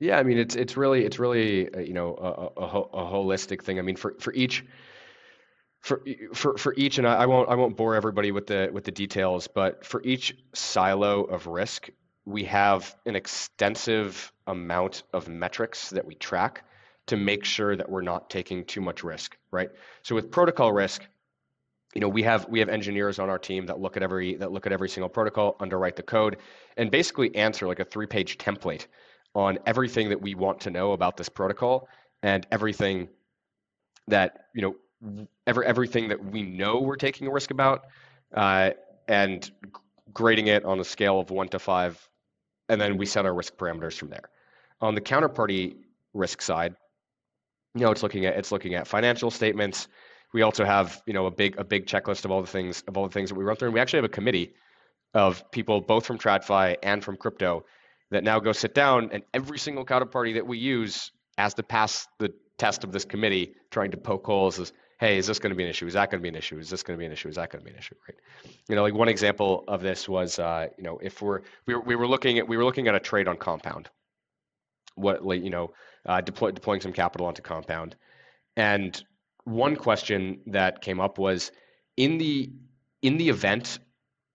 [0.00, 3.62] Yeah, I mean, it's it's really it's really uh, you know a, a, a, holistic
[3.62, 3.78] thing.
[3.78, 4.64] I mean, for for each
[5.84, 8.84] for for for each, and I, I won't I won't bore everybody with the with
[8.84, 11.90] the details, but for each silo of risk,
[12.24, 16.64] we have an extensive amount of metrics that we track
[17.08, 19.68] to make sure that we're not taking too much risk, right?
[20.02, 21.06] So with protocol risk,
[21.94, 24.52] you know we have we have engineers on our team that look at every that
[24.52, 26.38] look at every single protocol underwrite the code
[26.78, 28.86] and basically answer like a three page template
[29.34, 31.88] on everything that we want to know about this protocol
[32.22, 33.06] and everything
[34.08, 34.74] that you know
[35.46, 37.86] every everything that we know we're taking a risk about
[38.34, 38.70] uh,
[39.08, 39.50] and
[40.12, 42.08] grading it on a scale of one to five
[42.68, 44.30] and then we set our risk parameters from there.
[44.80, 45.76] On the counterparty
[46.12, 46.74] risk side
[47.74, 49.88] you know it's looking at it's looking at financial statements.
[50.32, 52.96] We also have you know a big a big checklist of all the things of
[52.96, 53.68] all the things that we run through.
[53.68, 54.54] And we actually have a committee
[55.12, 57.64] of people both from TradFi and from crypto
[58.10, 62.06] that now go sit down and every single counterparty that we use has to pass
[62.18, 64.72] the test of this committee trying to poke holes as
[65.04, 65.86] hey, is this going to be an issue?
[65.86, 66.58] Is that going to be an issue?
[66.58, 67.28] Is this going to be an issue?
[67.28, 67.94] Is that going to be an issue?
[68.08, 68.16] Right?
[68.68, 71.80] You know, like one example of this was, uh, you know, if we're we were,
[71.80, 73.90] we were looking at we were looking at a trade on Compound,
[74.94, 75.72] what like you know,
[76.06, 77.96] uh, deploy, deploying some capital onto Compound,
[78.56, 79.04] and
[79.44, 81.52] one question that came up was
[81.98, 82.50] in the
[83.02, 83.78] in the event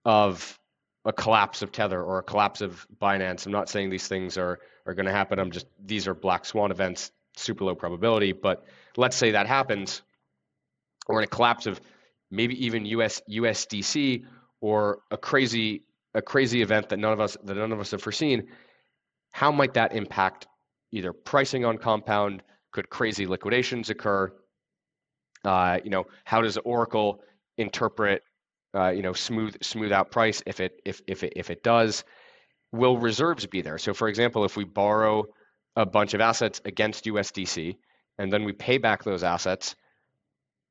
[0.06, 0.60] of
[1.04, 3.48] a collapse of Tether or a collapse of Binance.
[3.48, 5.40] I'm not saying these things are are going to happen.
[5.40, 8.34] I'm just these are black swan events, super low probability.
[8.34, 8.66] But
[8.98, 10.04] let's say that happens,
[11.10, 11.82] or in a collapse of
[12.32, 14.24] maybe even US USDC
[14.62, 18.02] or a crazy a crazy event that none of us that none of us have
[18.02, 18.48] foreseen.
[19.32, 20.48] How might that impact
[20.92, 22.44] either pricing on Compound?
[22.72, 24.32] Could crazy liquidations occur?
[25.44, 27.22] Uh, you know, how does Oracle
[27.58, 28.24] interpret
[28.76, 32.04] uh, you know smooth smooth out price if it if if it if it does
[32.72, 35.26] will reserves be there so for example if we borrow
[35.76, 37.76] a bunch of assets against USDC
[38.20, 39.76] and then we pay back those assets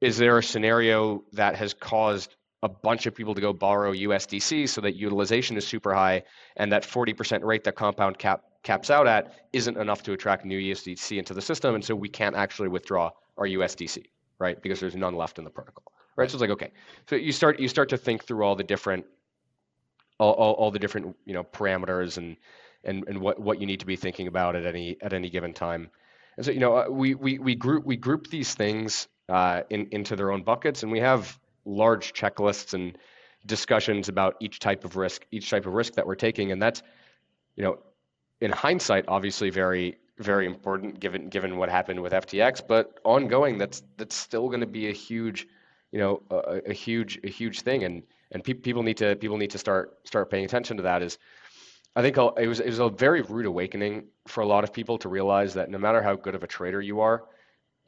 [0.01, 4.69] is there a scenario that has caused a bunch of people to go borrow USDC
[4.69, 6.23] so that utilization is super high
[6.57, 10.59] and that 40% rate that compound cap caps out at isn't enough to attract new
[10.59, 14.05] USDC into the system and so we can't actually withdraw our USDC
[14.39, 16.29] right because there's none left in the protocol right?
[16.31, 16.73] So it's like okay,
[17.09, 19.07] so you start you start to think through all the different
[20.19, 22.37] all, all, all the different you know parameters and
[22.85, 25.55] and and what what you need to be thinking about at any at any given
[25.55, 25.89] time.
[26.37, 29.89] And so you know uh, we we we group we group these things uh, in
[29.91, 32.97] into their own buckets, and we have large checklists and
[33.47, 36.83] discussions about each type of risk, each type of risk that we're taking, and that's
[37.57, 37.79] you know
[38.41, 43.83] in hindsight obviously very very important given given what happened with FTX, but ongoing that's
[43.97, 45.47] that's still going to be a huge
[45.93, 47.85] you know a, a huge a huge thing.
[47.85, 51.03] And and pe- people need to people need to start start paying attention to that
[51.03, 51.19] is
[51.97, 54.99] I think it was it was a very rude awakening for a lot of people
[54.99, 57.25] to realize that no matter how good of a trader you are,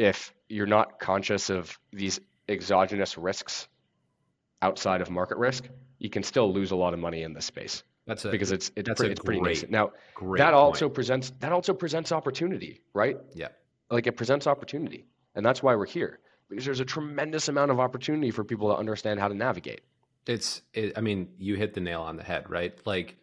[0.00, 3.68] if you're not conscious of these exogenous risks
[4.62, 7.82] outside of market risk, you can still lose a lot of money in this space.
[8.06, 9.70] That's a, because it's it's, it's pretty, great, nascent.
[9.70, 10.54] Now that point.
[10.54, 13.18] also presents that also presents opportunity, right?
[13.34, 13.48] Yeah.
[13.90, 17.78] Like it presents opportunity, and that's why we're here because there's a tremendous amount of
[17.78, 19.82] opportunity for people to understand how to navigate.
[20.26, 22.76] It's, it, I mean, you hit the nail on the head, right?
[22.84, 23.16] Like,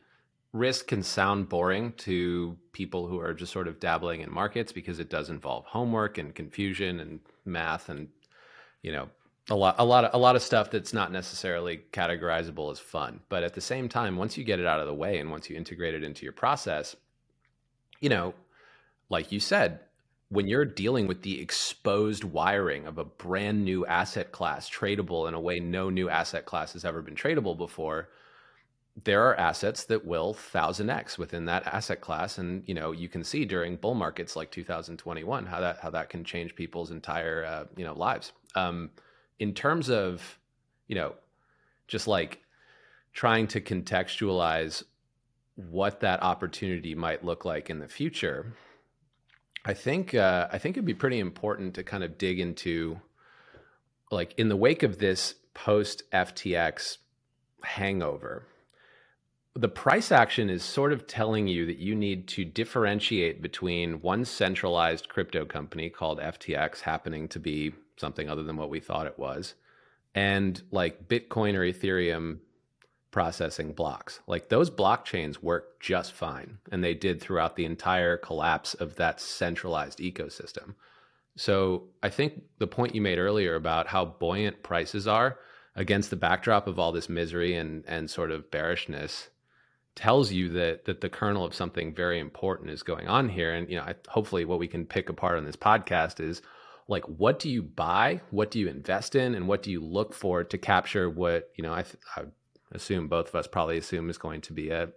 [0.57, 4.99] risk can sound boring to people who are just sort of dabbling in markets because
[4.99, 8.09] it does involve homework and confusion and math and,
[8.81, 9.09] you know,
[9.49, 13.21] a lot, a lot, of, a lot of stuff that's not necessarily categorizable as fun.
[13.29, 15.49] But at the same time, once you get it out of the way and once
[15.49, 16.95] you integrate it into your process,
[18.01, 18.33] you know,
[19.09, 19.79] like you said,
[20.29, 25.33] when you're dealing with the exposed wiring of a brand new asset class tradable in
[25.33, 28.09] a way no new asset class has ever been tradable before
[29.03, 32.37] there are assets that will 1000x within that asset class.
[32.37, 36.09] And you know you can see during bull markets like 2021 how that how that
[36.09, 38.31] can change people's entire uh, you know lives.
[38.55, 38.89] Um,
[39.39, 40.39] in terms of
[40.87, 41.13] you know
[41.87, 42.39] just like
[43.13, 44.83] trying to contextualize
[45.55, 48.53] what that opportunity might look like in the future
[49.67, 53.01] I think uh, I think it'd be pretty important to kind of dig into,
[54.09, 56.99] like, in the wake of this post FTX
[57.61, 58.47] hangover,
[59.57, 64.23] the price action is sort of telling you that you need to differentiate between one
[64.23, 69.17] centralized crypto company called FTX happening to be something other than what we thought it
[69.17, 69.55] was,
[70.13, 72.37] and like Bitcoin or Ethereum
[73.09, 74.19] processing blocks.
[74.27, 79.19] Like those blockchains work just fine, and they did throughout the entire collapse of that
[79.19, 80.75] centralized ecosystem.
[81.35, 85.39] So I think the point you made earlier about how buoyant prices are
[85.75, 89.29] against the backdrop of all this misery and and sort of bearishness
[89.97, 93.53] tells you that that the kernel of something very important is going on here.
[93.53, 96.41] And you know, I, hopefully, what we can pick apart on this podcast is
[96.87, 100.13] like what do you buy, what do you invest in, and what do you look
[100.13, 101.73] for to capture what you know.
[101.73, 101.83] I,
[102.15, 102.23] I
[102.71, 104.89] assume both of us probably assume is going to be a,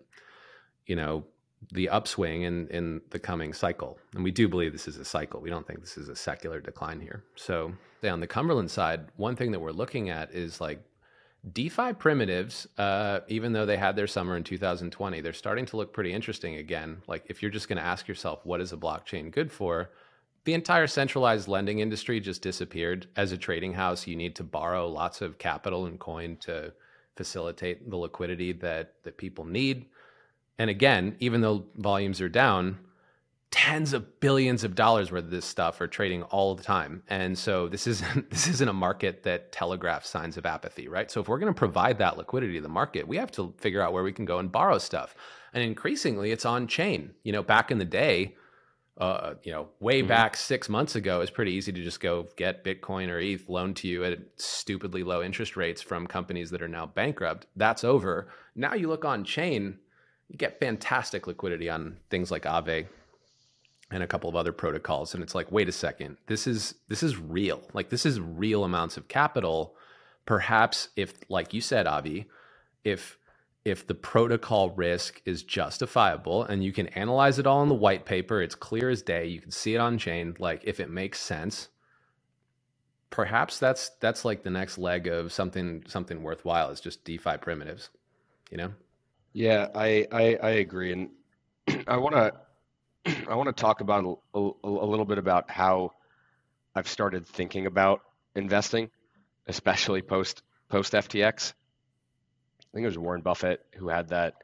[0.87, 1.25] you know,
[1.73, 3.99] the upswing in in the coming cycle.
[4.15, 5.41] And we do believe this is a cycle.
[5.41, 7.25] We don't think this is a secular decline here.
[7.37, 7.73] So
[8.05, 10.83] on the Cumberland side, one thing that we're looking at is like
[11.53, 15.93] DeFi primitives, uh, even though they had their summer in 2020, they're starting to look
[15.93, 17.01] pretty interesting again.
[17.07, 19.91] Like if you're just going to ask yourself, what is a blockchain good for?
[20.45, 23.07] The entire centralized lending industry just disappeared.
[23.17, 26.73] As a trading house, you need to borrow lots of capital and coin to
[27.17, 29.87] facilitate the liquidity that that people need.
[30.59, 32.79] And again, even though volumes are down,
[33.51, 37.03] tens of billions of dollars worth of this stuff are trading all the time.
[37.09, 41.11] And so this isn't this isn't a market that telegraphs signs of apathy, right?
[41.11, 43.83] So if we're going to provide that liquidity to the market, we have to figure
[43.83, 45.15] out where we can go and borrow stuff.
[45.53, 47.13] And increasingly it's on chain.
[47.25, 48.37] You know, back in the day,
[48.99, 50.09] uh, you know, way mm-hmm.
[50.09, 53.49] back six months ago, it was pretty easy to just go get Bitcoin or ETH
[53.49, 57.47] loaned to you at stupidly low interest rates from companies that are now bankrupt.
[57.57, 58.29] That's over.
[58.55, 59.79] Now you look on chain,
[60.29, 62.87] you get fantastic liquidity on things like Aave
[63.91, 67.03] and a couple of other protocols, and it's like, wait a second, this is this
[67.03, 67.63] is real.
[67.75, 69.75] Like this is real amounts of capital.
[70.27, 72.27] Perhaps if, like you said, Avi,
[72.85, 73.19] if
[73.65, 78.07] if the protocol risk is justifiable and you can analyze it all in the white
[78.07, 81.21] paper, it's clear as day, you can see it on chain, like if it makes
[81.21, 81.69] sense,
[83.11, 87.91] perhaps that's that's like the next leg of something something worthwhile is just DeFi primitives,
[88.51, 88.73] you know?
[89.33, 91.11] Yeah, I I, I agree, and
[91.89, 92.35] I want to
[93.07, 95.93] I want to talk about a, a, a little bit about how
[96.75, 98.03] I've started thinking about
[98.35, 98.91] investing,
[99.47, 101.53] especially post post FTX.
[102.61, 104.35] I think it was Warren Buffett who had that.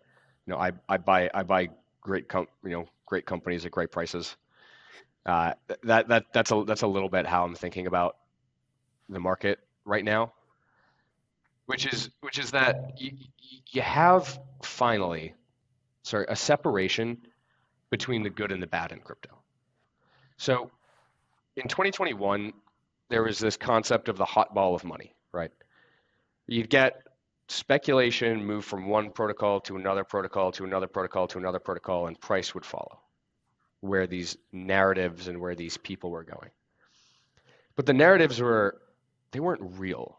[0.46, 1.68] You know, I, I buy I buy
[2.00, 4.36] great com- you know great companies at great prices.
[5.26, 5.52] Uh,
[5.84, 8.16] that that that's a that's a little bit how I'm thinking about
[9.08, 10.32] the market right now,
[11.66, 13.12] which is which is that you,
[13.70, 15.34] you have finally,
[16.02, 17.18] sorry, a separation
[17.90, 19.30] between the good and the bad in crypto.
[20.36, 20.70] So,
[21.56, 22.52] in 2021,
[23.08, 25.50] there was this concept of the hot ball of money, right?
[26.46, 27.02] You'd get
[27.48, 32.20] speculation move from one protocol to another protocol to another protocol to another protocol, and
[32.20, 33.00] price would follow
[33.80, 36.50] where these narratives and where these people were going.
[37.76, 38.80] But the narratives were,
[39.30, 40.18] they weren't real.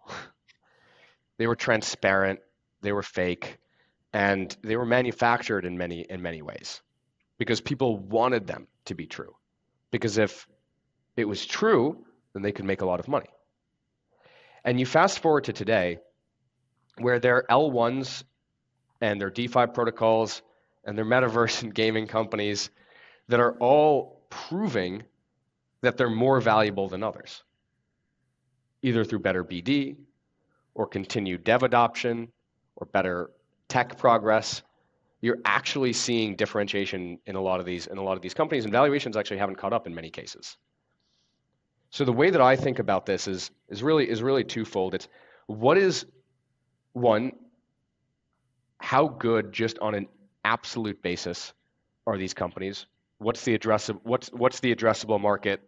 [1.38, 2.39] they were transparent,
[2.82, 3.57] they were fake,
[4.13, 6.82] and they were manufactured in many in many ways
[7.38, 9.35] because people wanted them to be true.
[9.91, 10.47] Because if
[11.15, 13.27] it was true, then they could make a lot of money.
[14.63, 15.99] And you fast forward to today,
[16.97, 18.23] where their L1s
[19.01, 20.41] and their DeFi protocols
[20.83, 22.69] and their metaverse and gaming companies
[23.27, 25.03] that are all proving
[25.81, 27.43] that they're more valuable than others,
[28.81, 29.95] either through better BD
[30.73, 32.31] or continued dev adoption
[32.75, 33.29] or better
[33.67, 34.63] tech progress.
[35.22, 38.65] You're actually seeing differentiation in a lot of these in a lot of these companies,
[38.65, 40.57] and valuations actually haven't caught up in many cases.
[41.89, 44.93] So the way that I think about this is is really is really twofold.
[44.93, 45.07] It's
[45.47, 46.05] what is
[46.93, 47.32] one,
[48.80, 50.07] how good just on an
[50.43, 51.53] absolute basis
[52.05, 52.86] are these companies?
[53.20, 55.61] What's the addressable what's what's the addressable market?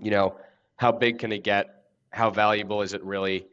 [0.00, 0.36] You know,
[0.76, 1.66] how big can it get?
[2.10, 3.46] How valuable is it really?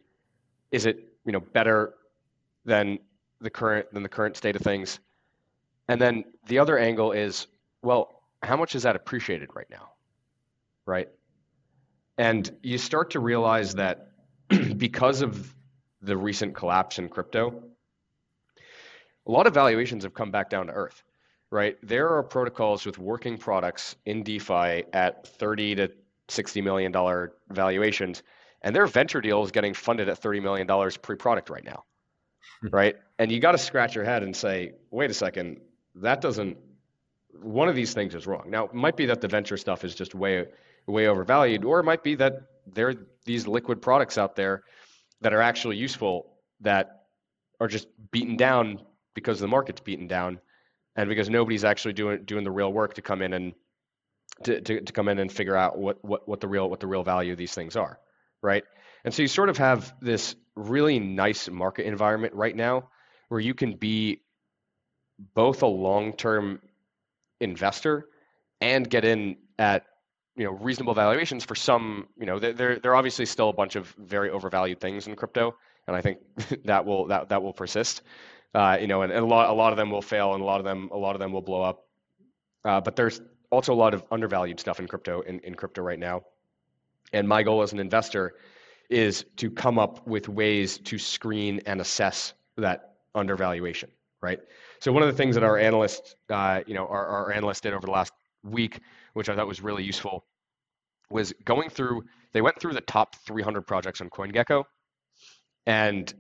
[0.72, 1.94] Is it, you know, better
[2.66, 3.00] than
[3.46, 5.00] the current than the current state of things?
[5.88, 7.48] And then the other angle is,
[7.82, 9.90] well, how much is that appreciated right now?
[10.86, 11.08] Right?
[12.18, 14.12] And you start to realize that
[14.78, 15.54] because of
[16.02, 17.64] the recent collapse in crypto,
[19.28, 21.04] a lot of valuations have come back down to earth,
[21.50, 21.78] right?
[21.82, 25.92] There are protocols with working products in DeFi at 30 to
[26.28, 28.24] 60 million dollar valuations,
[28.62, 31.84] and their venture deal is getting funded at 30 million dollars pre-product right now.
[32.72, 32.96] right?
[33.20, 35.62] And you got to scratch your head and say, wait a second,
[35.96, 36.58] that doesn't.
[37.42, 38.50] One of these things is wrong.
[38.50, 40.48] Now, it might be that the venture stuff is just way
[40.88, 42.34] way overvalued, or it might be that
[42.68, 42.96] there are
[43.26, 44.64] these liquid products out there
[45.22, 46.32] that are actually useful
[46.62, 47.06] that
[47.60, 48.80] are just beaten down
[49.14, 50.40] because the market's beaten down
[50.96, 53.54] and because nobody's actually doing doing the real work to come in and
[54.44, 56.88] to, to, to come in and figure out what, what what the real what the
[56.88, 58.00] real value of these things are
[58.42, 58.64] right
[59.04, 62.90] and so you sort of have this really nice market environment right now
[63.30, 64.22] where you can be
[65.34, 66.62] both a long-term
[67.40, 68.06] investor
[68.62, 69.86] and get in at
[70.36, 73.76] you know reasonable valuations for some you know there there are obviously still a bunch
[73.76, 75.56] of very overvalued things in crypto
[75.88, 76.20] and i think
[76.66, 78.02] that will that that will persist.
[78.54, 80.46] Uh, you know and, and, a lot a lot of them will fail and a
[80.46, 81.86] lot of them a lot of them will blow up.
[82.64, 83.20] Uh, but there's
[83.52, 86.22] also a lot of undervalued stuff in crypto in, in crypto right now.
[87.12, 88.34] And my goal as an investor
[88.90, 93.90] is to come up with ways to screen and assess that undervaluation
[94.22, 94.40] right
[94.80, 97.74] so one of the things that our analysts uh, you know our, our analysts did
[97.74, 98.14] over the last
[98.44, 98.80] week
[99.16, 100.26] which I thought was really useful,
[101.10, 104.64] was going through, they went through the top 300 projects on CoinGecko
[105.66, 106.14] and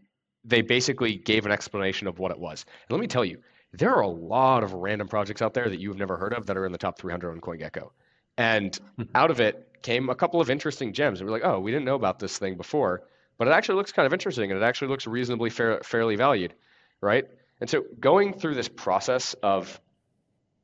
[0.45, 2.65] they basically gave an explanation of what it was.
[2.67, 3.39] And let me tell you,
[3.73, 6.55] there are a lot of random projects out there that you've never heard of that
[6.55, 7.89] are in the top 300 on CoinGecko.
[8.37, 8.79] And
[9.13, 11.21] out of it came a couple of interesting gems.
[11.21, 13.03] And we're like, oh, we didn't know about this thing before,
[13.37, 16.53] but it actually looks kind of interesting and it actually looks reasonably fair, fairly valued,
[17.01, 17.25] right?
[17.61, 19.79] And so going through this process of,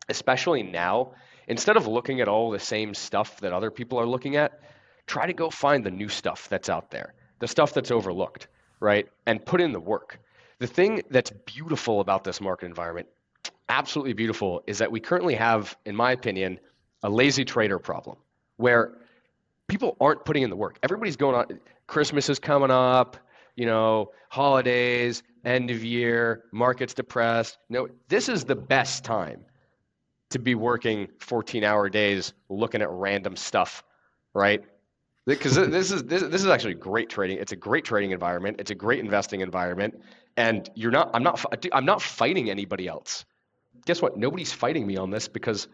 [0.09, 1.13] especially now,
[1.47, 4.59] instead of looking at all the same stuff that other people are looking at,
[5.05, 8.47] try to go find the new stuff that's out there, the stuff that's overlooked,
[8.79, 9.07] right?
[9.27, 10.19] And put in the work.
[10.57, 13.07] The thing that's beautiful about this market environment,
[13.69, 16.59] absolutely beautiful, is that we currently have, in my opinion,
[17.03, 18.17] a lazy trader problem
[18.57, 18.93] where
[19.71, 20.77] people aren't putting in the work.
[20.83, 21.59] Everybody's going on.
[21.87, 23.15] Christmas is coming up,
[23.55, 27.57] you know, holidays, end of year, market's depressed.
[27.69, 29.45] No, this is the best time
[30.29, 33.83] to be working 14 hour days looking at random stuff,
[34.33, 34.61] right?
[35.25, 37.37] Because this is this, this is actually great trading.
[37.37, 38.57] It's a great trading environment.
[38.59, 40.01] It's a great investing environment,
[40.35, 41.11] and you're not.
[41.13, 41.45] I'm not.
[41.71, 43.23] I'm not fighting anybody else.
[43.85, 44.17] Guess what?
[44.17, 45.67] Nobody's fighting me on this because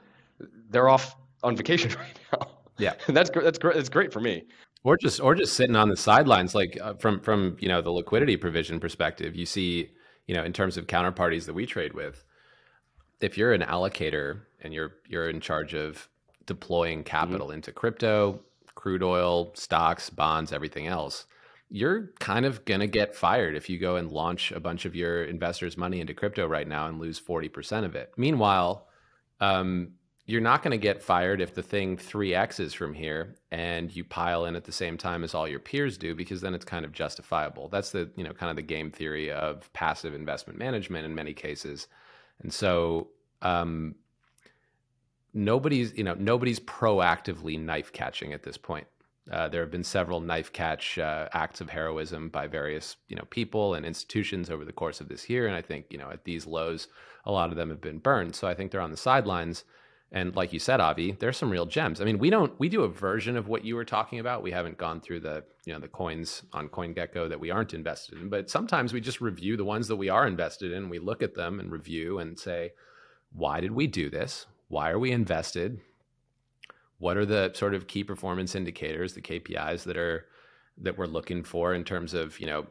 [0.70, 2.57] they're off on vacation right now.
[2.78, 3.75] Yeah, that's that's great.
[3.75, 4.45] That's great for me.
[4.84, 7.91] Or just or just sitting on the sidelines, like uh, from from you know the
[7.91, 9.91] liquidity provision perspective, you see
[10.28, 12.23] you know in terms of counterparties that we trade with,
[13.19, 16.07] if you're an allocator and you're you're in charge of
[16.45, 17.07] deploying mm-hmm.
[17.07, 17.55] capital mm-hmm.
[17.55, 18.39] into crypto,
[18.75, 21.25] crude oil, stocks, bonds, everything else,
[21.69, 24.95] you're kind of going to get fired if you go and launch a bunch of
[24.95, 28.13] your investors' money into crypto right now and lose 40% of it.
[28.15, 28.88] Meanwhile,
[29.41, 29.93] um,
[30.28, 34.45] you're not going to get fired if the thing 3x's from here and you pile
[34.45, 36.91] in at the same time as all your peers do because then it's kind of
[36.91, 37.69] justifiable.
[37.69, 41.34] That's the, you know, kind of the game theory of passive investment management in many
[41.34, 41.88] cases.
[42.43, 43.07] And so
[43.41, 43.95] um,
[45.34, 48.88] nobody's you know nobody's proactively knife catching at this point.
[49.32, 53.25] Uh, there have been several knife catch uh, acts of heroism by various you know
[53.30, 56.23] people and institutions over the course of this year, and I think you know at
[56.23, 56.88] these lows,
[57.25, 58.36] a lot of them have been burned.
[58.36, 59.63] So I think they're on the sidelines.
[60.12, 61.99] And like you said, Avi, there's some real gems.
[61.99, 64.41] I mean, we don't we do a version of what you were talking about.
[64.41, 68.22] We haven't gone through the you know the coins on CoinGecko that we aren't invested
[68.22, 70.89] in, but sometimes we just review the ones that we are invested in.
[70.89, 72.72] We look at them and review and say,
[73.34, 74.45] why did we do this?
[74.70, 75.80] Why are we invested?
[76.99, 80.26] What are the sort of key performance indicators, the KPIs that are
[80.80, 82.66] that we're looking for in terms of, you know,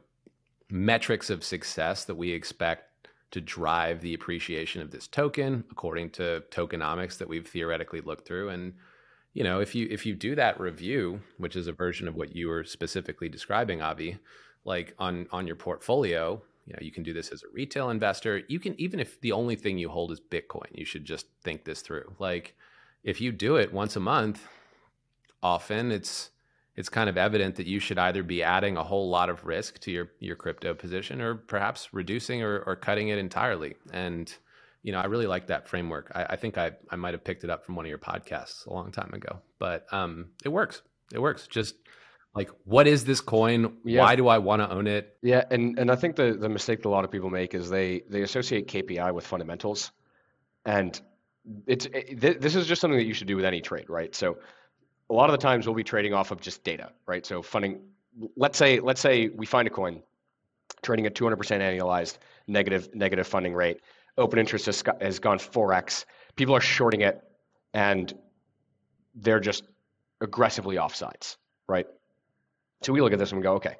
[0.70, 2.85] metrics of success that we expect
[3.30, 8.48] to drive the appreciation of this token according to tokenomics that we've theoretically looked through.
[8.50, 8.74] And
[9.34, 12.34] you know if you if you do that review which is a version of what
[12.34, 14.18] you were specifically describing avi
[14.64, 18.42] like on on your portfolio you know you can do this as a retail investor.
[18.48, 21.64] You can even if the only thing you hold is bitcoin you should just think
[21.64, 22.12] this through.
[22.18, 22.54] Like
[23.04, 24.42] if you do it once a month
[25.42, 26.30] often it's
[26.76, 29.78] it's kind of evident that you should either be adding a whole lot of risk
[29.80, 33.74] to your your crypto position or perhaps reducing or, or cutting it entirely.
[33.92, 34.32] And
[34.82, 36.12] you know i really like that framework.
[36.14, 38.66] I, I think i i might have picked it up from one of your podcasts
[38.66, 40.82] a long time ago but um it works.
[41.12, 41.46] It works.
[41.46, 41.74] Just
[42.34, 43.78] like what is this coin?
[43.84, 44.02] Yeah.
[44.02, 45.16] why do i want to own it?
[45.22, 47.70] Yeah and and i think the the mistake that a lot of people make is
[47.70, 49.90] they they associate kpi with fundamentals.
[50.64, 51.00] And
[51.66, 54.14] it's it, this is just something that you should do with any trade right?
[54.14, 54.38] So
[55.10, 57.80] a lot of the times we'll be trading off of just data right so funding
[58.36, 60.02] let's say let's say we find a coin
[60.82, 63.80] trading at 200% annualized negative negative funding rate
[64.18, 66.04] open interest has, has gone 4x
[66.36, 67.22] people are shorting it
[67.74, 68.14] and
[69.14, 69.64] they're just
[70.20, 71.36] aggressively off offsides
[71.68, 71.86] right
[72.82, 73.76] so we look at this and we go, okay,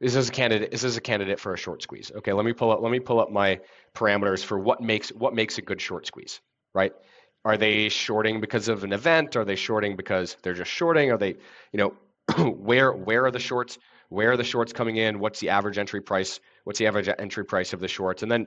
[0.00, 0.70] this is a candidate.
[0.70, 2.12] This is a candidate for a short squeeze.
[2.16, 2.80] Okay, let me pull up.
[2.80, 3.60] Let me pull up my
[3.94, 6.40] parameters for what makes what makes a good short squeeze.
[6.74, 6.92] Right?
[7.48, 9.34] Are they shorting because of an event?
[9.34, 11.10] Are they shorting because they're just shorting?
[11.10, 11.36] Are they,
[11.72, 11.94] you know,
[12.50, 13.78] where where are the shorts?
[14.10, 15.18] Where are the shorts coming in?
[15.18, 16.40] What's the average entry price?
[16.64, 18.22] What's the average entry price of the shorts?
[18.22, 18.46] And then,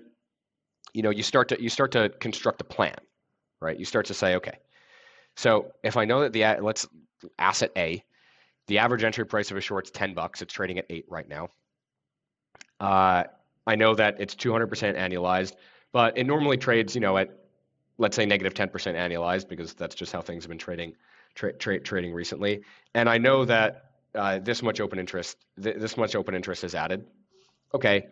[0.94, 2.98] you know, you start to you start to construct a plan,
[3.60, 3.76] right?
[3.76, 4.60] You start to say, okay,
[5.36, 6.88] so if I know that the let's
[7.40, 8.04] asset A
[8.68, 10.44] the average entry price of a short's 10 bucks.
[10.44, 11.50] It's trading at eight right now.
[12.80, 13.24] Uh,
[13.66, 15.56] I know that it's 200% annualized,
[15.92, 17.41] but it normally trades, you know, at
[17.98, 20.94] let's say negative 10% annualized because that's just how things have been trading
[21.36, 22.62] tra- tra- trading recently.
[22.94, 26.76] And I know that uh, this much open interest, th- this much open interest is
[26.76, 27.06] added.
[27.74, 28.08] Okay,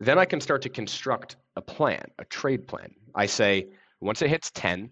[0.00, 2.92] then I can start to construct a plan, a trade plan.
[3.14, 3.68] I say
[4.00, 4.90] once it hits 10,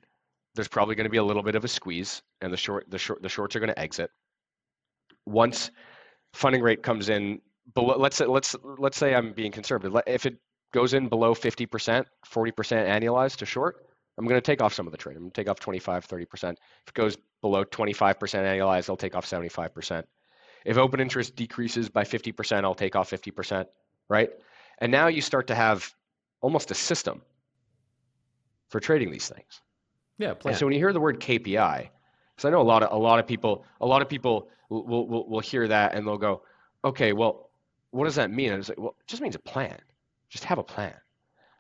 [0.55, 2.99] there's probably going to be a little bit of a squeeze, and the short the
[2.99, 4.11] short the shorts are going to exit
[5.27, 5.71] once
[6.33, 7.41] funding rate comes in
[7.75, 9.97] below let's say let's let's say I'm being conservative.
[10.07, 10.37] If it
[10.73, 13.87] goes in below 50%, 40% annualized to short,
[14.19, 15.17] I'm going to take off some of the trade.
[15.17, 16.25] I'm going to take off 25, 30%.
[16.53, 16.57] If
[16.89, 20.05] it goes below 25% annualized, I'll take off 75%.
[20.65, 23.67] If open interest decreases by 50%, I'll take off 50%,
[24.09, 24.31] right?
[24.79, 25.95] And now you start to have
[26.41, 27.23] almost a system
[28.69, 29.61] for trading these things.
[30.19, 30.35] Yeah.
[30.35, 30.53] Plan.
[30.53, 31.89] And so when you hear the word KPI,
[32.37, 34.87] because I know a lot of a lot of people a lot of people will,
[34.87, 36.43] will, will, will hear that and they'll go,
[36.85, 37.51] okay, well,
[37.91, 38.53] what does that mean?
[38.53, 39.79] And it's like, well, it just means a plan.
[40.29, 40.95] Just have a plan.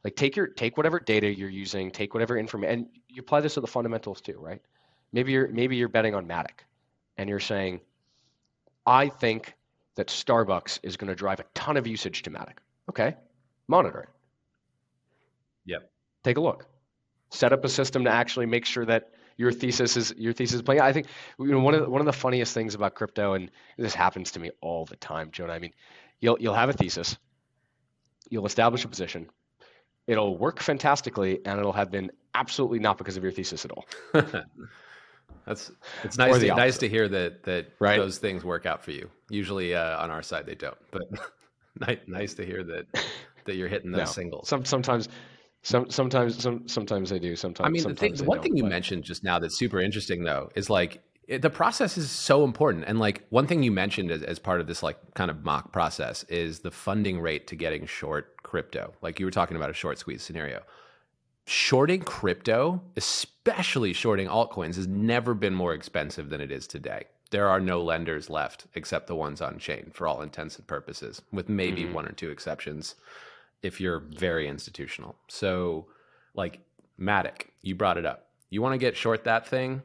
[0.04, 3.54] Like take your take whatever data you're using, take whatever information, and you apply this
[3.54, 4.60] to the fundamentals too, right?
[5.12, 6.64] Maybe you're maybe you're betting on Matic,
[7.18, 7.80] and you're saying,
[8.86, 9.54] I think
[9.94, 12.58] that Starbucks is going to drive a ton of usage to Matic.
[12.88, 13.14] Okay,
[13.68, 14.08] monitor it.
[15.66, 15.90] Yep.
[16.24, 16.66] Take a look.
[17.30, 20.62] Set up a system to actually make sure that your thesis is your thesis is
[20.62, 20.80] playing.
[20.80, 21.06] I think
[21.38, 24.30] you know one of the, one of the funniest things about crypto, and this happens
[24.32, 25.52] to me all the time, Jonah.
[25.52, 25.72] I mean,
[26.20, 27.16] you'll you'll have a thesis,
[28.28, 29.28] you'll establish a position,
[30.06, 33.86] it'll work fantastically, and it'll have been absolutely not because of your thesis at all.
[35.46, 35.72] That's
[36.04, 37.98] it's nice to, nice to hear that that right?
[37.98, 39.10] those things work out for you.
[39.28, 41.02] Usually uh, on our side they don't, but
[41.80, 42.86] nice nice to hear that
[43.46, 44.12] that you're hitting those no.
[44.12, 44.48] singles.
[44.48, 45.08] Some sometimes
[45.62, 47.34] some sometimes some sometimes they do.
[47.34, 48.70] Sometimes I mean the, thing, the one thing you but...
[48.70, 52.84] mentioned just now that's super interesting though is like the process is so important.
[52.86, 55.72] And like one thing you mentioned as, as part of this like kind of mock
[55.72, 58.92] process is the funding rate to getting short crypto.
[59.02, 60.62] Like you were talking about a short squeeze scenario.
[61.44, 67.04] Shorting crypto, especially shorting altcoins, has never been more expensive than it is today.
[67.30, 71.22] There are no lenders left except the ones on chain for all intents and purposes,
[71.32, 71.94] with maybe mm-hmm.
[71.94, 72.94] one or two exceptions
[73.62, 75.16] if you're very institutional.
[75.28, 75.86] So,
[76.34, 76.60] like
[77.00, 78.28] Matic, you brought it up.
[78.50, 79.82] You want to get short that thing?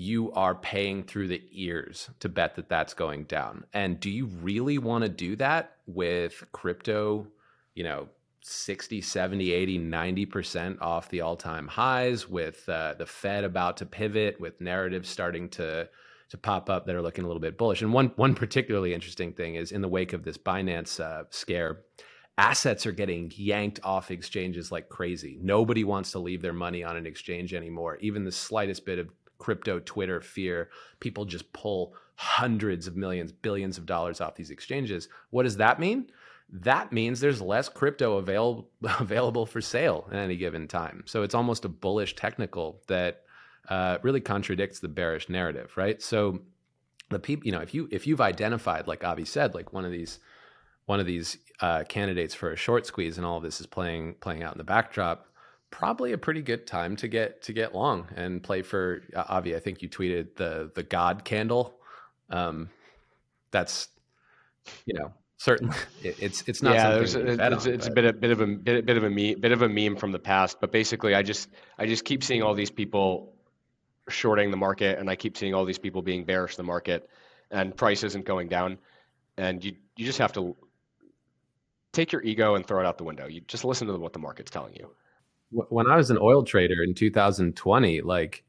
[0.00, 3.64] You are paying through the ears to bet that that's going down.
[3.72, 7.26] And do you really want to do that with crypto,
[7.74, 8.08] you know,
[8.42, 13.86] 60, 70, 80, 90% off the all time highs, with uh, the Fed about to
[13.86, 15.88] pivot, with narratives starting to
[16.30, 17.82] to pop up that are looking a little bit bullish.
[17.82, 21.80] And one one particularly interesting thing is in the wake of this Binance uh, scare,
[22.36, 25.40] assets are getting yanked off exchanges like crazy.
[25.42, 27.96] Nobody wants to leave their money on an exchange anymore.
[28.00, 29.08] Even the slightest bit of
[29.38, 30.70] crypto Twitter fear,
[31.00, 35.08] people just pull hundreds of millions, billions of dollars off these exchanges.
[35.30, 36.10] What does that mean?
[36.50, 38.68] That means there's less crypto available
[39.00, 41.04] available for sale at any given time.
[41.06, 43.22] So it's almost a bullish technical that
[43.68, 46.00] uh, really contradicts the bearish narrative, right?
[46.00, 46.40] So
[47.10, 49.92] the people, you know, if you if you've identified, like Avi said, like one of
[49.92, 50.18] these
[50.86, 54.14] one of these uh, candidates for a short squeeze, and all of this is playing
[54.20, 55.27] playing out in the backdrop.
[55.70, 59.54] Probably a pretty good time to get to get long and play for uh, Avi.
[59.54, 61.74] I think you tweeted the the God candle.
[62.30, 62.70] Um,
[63.50, 63.88] that's
[64.84, 68.30] you know certainly it, it's it's not yeah it's, it's, it's a bit a bit
[68.30, 70.70] of a bit, bit of a meme bit of a meme from the past but
[70.70, 71.48] basically i just
[71.78, 73.32] i just keep seeing all these people
[74.10, 77.08] shorting the market and i keep seeing all these people being bearish the market
[77.50, 78.76] and price isn't going down
[79.38, 80.54] and you you just have to
[81.92, 83.26] take your ego and throw it out the window.
[83.26, 84.90] You just listen to what the market's telling you.
[85.50, 88.44] When I was an oil trader in 2020, like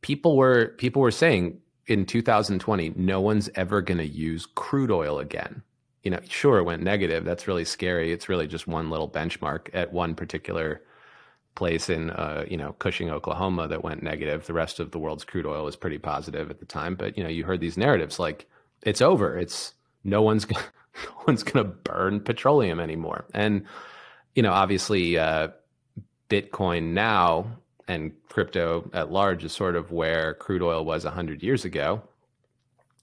[0.00, 5.18] people were people were saying in 2020, no one's ever going to use crude oil
[5.18, 5.62] again.
[6.02, 7.24] You know, sure, it went negative.
[7.24, 8.12] That's really scary.
[8.12, 10.82] It's really just one little benchmark at one particular
[11.56, 14.46] place in, uh, you know, Cushing, Oklahoma that went negative.
[14.46, 16.94] The rest of the world's crude oil was pretty positive at the time.
[16.94, 18.46] But, you know, you heard these narratives like
[18.82, 19.36] it's over.
[19.36, 19.74] It's
[20.04, 20.60] no one's no
[21.26, 23.26] one's going to burn petroleum anymore.
[23.34, 23.64] And,
[24.36, 25.48] you know, obviously, uh,
[26.28, 27.46] Bitcoin now
[27.88, 32.02] and crypto at large is sort of where crude oil was 100 years ago.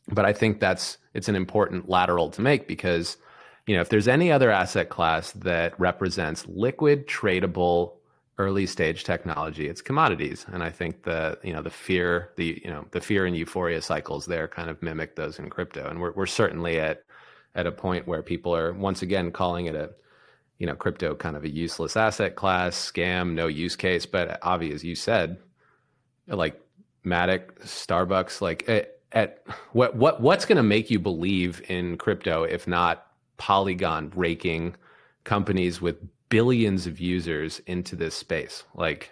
[0.07, 3.17] But I think that's it's an important lateral to make because,
[3.65, 7.93] you know, if there's any other asset class that represents liquid, tradable,
[8.37, 10.45] early stage technology, it's commodities.
[10.51, 13.81] And I think the you know the fear the you know the fear and euphoria
[13.81, 15.87] cycles there kind of mimic those in crypto.
[15.87, 17.03] And we're we're certainly at
[17.55, 19.91] at a point where people are once again calling it a
[20.57, 24.83] you know crypto kind of a useless asset class scam no use case but as
[24.83, 25.37] you said
[26.27, 26.59] like
[27.05, 29.43] matic starbucks like at, at
[29.73, 34.75] what what what's going to make you believe in crypto if not polygon raking
[35.23, 35.97] companies with
[36.29, 39.11] billions of users into this space like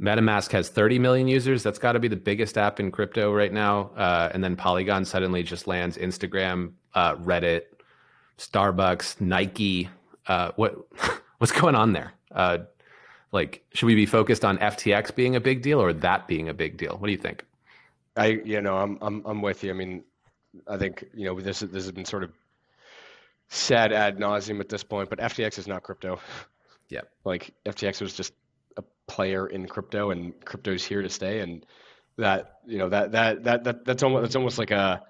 [0.00, 1.62] MetaMask has 30 million users.
[1.62, 3.90] That's got to be the biggest app in crypto right now.
[3.96, 7.62] Uh, and then Polygon suddenly just lands Instagram, uh, Reddit,
[8.38, 9.88] Starbucks, Nike.
[10.28, 10.76] Uh, what
[11.38, 12.12] what's going on there?
[12.32, 12.58] Uh,
[13.32, 16.54] like, should we be focused on FTX being a big deal or that being a
[16.54, 16.96] big deal?
[16.96, 17.44] What do you think?
[18.16, 19.70] I you know I'm I'm I'm with you.
[19.70, 20.04] I mean,
[20.66, 22.32] I think you know this this has been sort of
[23.48, 26.20] said ad nauseum at this point, but FTX is not crypto.
[26.90, 28.32] Yeah, like FTX was just
[28.78, 31.66] a player in crypto, and crypto's here to stay, and
[32.16, 35.02] that you know that that that, that that's almost that's almost like a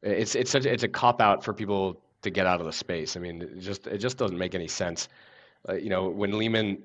[0.00, 3.16] it's it's such it's a cop out for people to get out of the space.
[3.16, 5.08] I mean, it just it just doesn't make any sense.
[5.68, 6.82] Uh, you know, when Lehman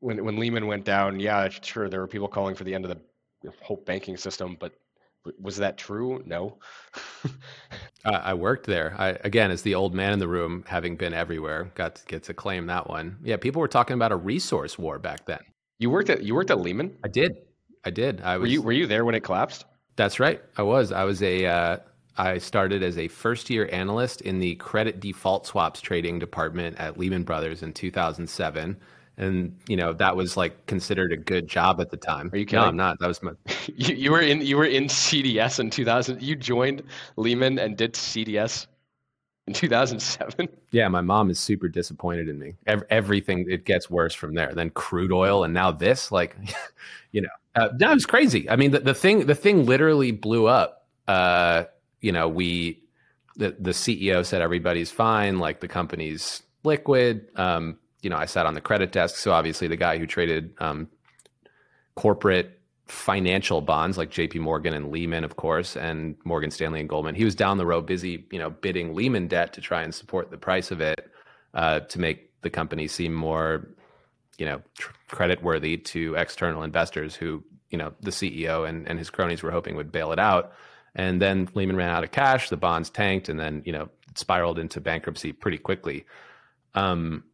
[0.00, 2.90] when when Lehman went down, yeah, sure there were people calling for the end of
[2.90, 4.72] the whole banking system, but
[5.40, 6.22] was that true?
[6.26, 6.58] No.
[8.04, 8.94] uh, I worked there.
[8.98, 12.24] I, again, as the old man in the room, having been everywhere, got to get
[12.24, 13.16] to claim that one.
[13.22, 15.40] Yeah, people were talking about a resource war back then.
[15.78, 16.96] You worked at you worked at Lehman.
[17.02, 17.32] I did.
[17.84, 18.20] I did.
[18.20, 18.48] I was.
[18.48, 19.64] Were you Were you there when it collapsed?
[19.96, 20.42] That's right.
[20.56, 20.92] I was.
[20.92, 21.46] I was a.
[21.46, 21.76] Uh,
[22.16, 26.98] I started as a first year analyst in the credit default swaps trading department at
[26.98, 28.76] Lehman Brothers in 2007.
[29.16, 32.30] and you know that was like considered a good job at the time.
[32.32, 32.62] Are you kidding?
[32.62, 32.98] No, I'm not.
[33.00, 33.32] That was my.
[33.66, 36.22] you, you were in you were in CDS in 2000.
[36.22, 36.82] You joined
[37.16, 38.66] Lehman and did CDS
[39.46, 40.48] in 2007.
[40.70, 42.54] Yeah, my mom is super disappointed in me.
[42.66, 44.52] Every, everything it gets worse from there.
[44.54, 46.10] Then crude oil, and now this.
[46.10, 46.36] Like,
[47.12, 48.48] you know, uh, that was crazy.
[48.48, 50.86] I mean, the, the thing the thing literally blew up.
[51.06, 51.64] Uh,
[52.04, 52.82] you know, we
[53.36, 57.28] the the CEO said everybody's fine, like the company's liquid.
[57.34, 60.52] Um, you know, I sat on the credit desk, so obviously the guy who traded
[60.58, 60.88] um,
[61.94, 67.14] corporate financial bonds like JP Morgan and Lehman, of course, and Morgan Stanley and Goldman.
[67.14, 70.30] He was down the road busy, you know, bidding Lehman debt to try and support
[70.30, 71.10] the price of it
[71.54, 73.66] uh, to make the company seem more,
[74.36, 78.98] you know, tr- credit worthy to external investors who, you know, the CEO and, and
[78.98, 80.52] his cronies were hoping would bail it out.
[80.94, 84.58] And then Lehman ran out of cash, the bonds tanked, and then, you know, spiraled
[84.58, 86.06] into bankruptcy pretty quickly.
[86.74, 87.24] Um,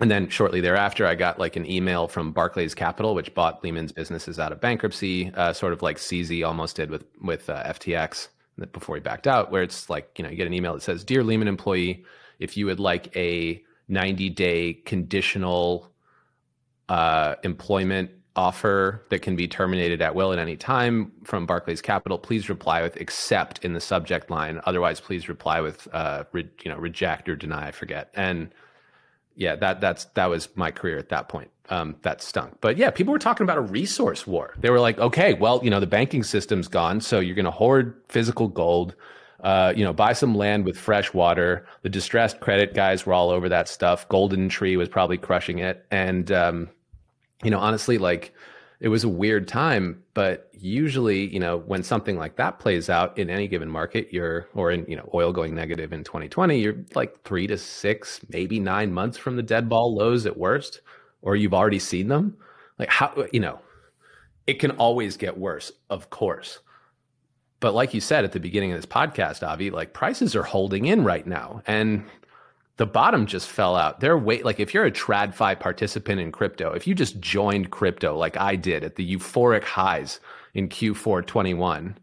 [0.00, 3.92] and then shortly thereafter, I got like an email from Barclays Capital, which bought Lehman's
[3.92, 8.28] businesses out of bankruptcy, uh, sort of like CZ almost did with with uh, FTX
[8.72, 11.04] before he backed out, where it's like you know you get an email that says,
[11.04, 12.04] "Dear Lehman employee,
[12.40, 15.92] if you would like a 90 day conditional
[16.88, 22.18] uh, employment offer that can be terminated at will at any time from Barclays Capital,
[22.18, 24.60] please reply with accept in the subject line.
[24.64, 27.68] Otherwise, please reply with uh, re- you know reject or deny.
[27.68, 28.50] I forget and
[29.36, 31.50] yeah, that that's that was my career at that point.
[31.68, 32.58] Um, that stunk.
[32.60, 34.54] But yeah, people were talking about a resource war.
[34.58, 37.50] They were like, okay, well, you know, the banking system's gone, so you're going to
[37.50, 38.94] hoard physical gold.
[39.40, 41.66] Uh, you know, buy some land with fresh water.
[41.82, 44.08] The distressed credit guys were all over that stuff.
[44.08, 46.68] GoldenTree was probably crushing it, and um,
[47.42, 48.34] you know, honestly, like
[48.80, 53.16] it was a weird time, but usually, you know, when something like that plays out
[53.16, 56.76] in any given market, you're or in, you know, oil going negative in 2020, you're
[56.94, 60.80] like 3 to 6, maybe 9 months from the dead ball lows at worst,
[61.22, 62.36] or you've already seen them.
[62.78, 63.60] Like how, you know,
[64.48, 66.58] it can always get worse, of course.
[67.60, 70.86] But like you said at the beginning of this podcast, Avi, like prices are holding
[70.86, 71.62] in right now.
[71.66, 72.04] And
[72.76, 74.00] the bottom just fell out.
[74.00, 78.16] They're wait like if you're a TradFi participant in crypto, if you just joined crypto
[78.16, 80.20] like I did at the euphoric highs
[80.54, 81.98] in Q4 21,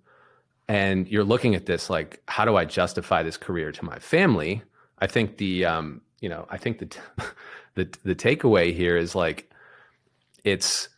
[0.68, 4.62] and you're looking at this like, how do I justify this career to my family?
[5.00, 7.00] I think the um, you know, I think the t-
[7.76, 9.52] the the takeaway here is like
[10.44, 10.90] it's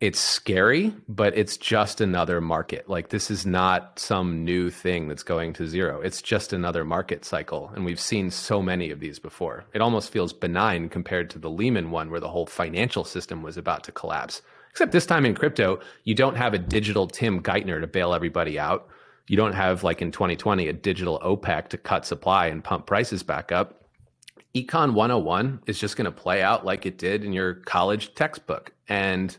[0.00, 2.88] it's scary, but it's just another market.
[2.88, 6.00] Like this is not some new thing that's going to zero.
[6.00, 7.70] It's just another market cycle.
[7.74, 9.64] And we've seen so many of these before.
[9.74, 13.58] It almost feels benign compared to the Lehman one where the whole financial system was
[13.58, 14.40] about to collapse.
[14.70, 18.58] Except this time in crypto, you don't have a digital Tim Geithner to bail everybody
[18.58, 18.88] out.
[19.26, 23.22] You don't have like in 2020 a digital OPEC to cut supply and pump prices
[23.22, 23.84] back up.
[24.54, 28.72] Econ 101 is just going to play out like it did in your college textbook.
[28.88, 29.36] And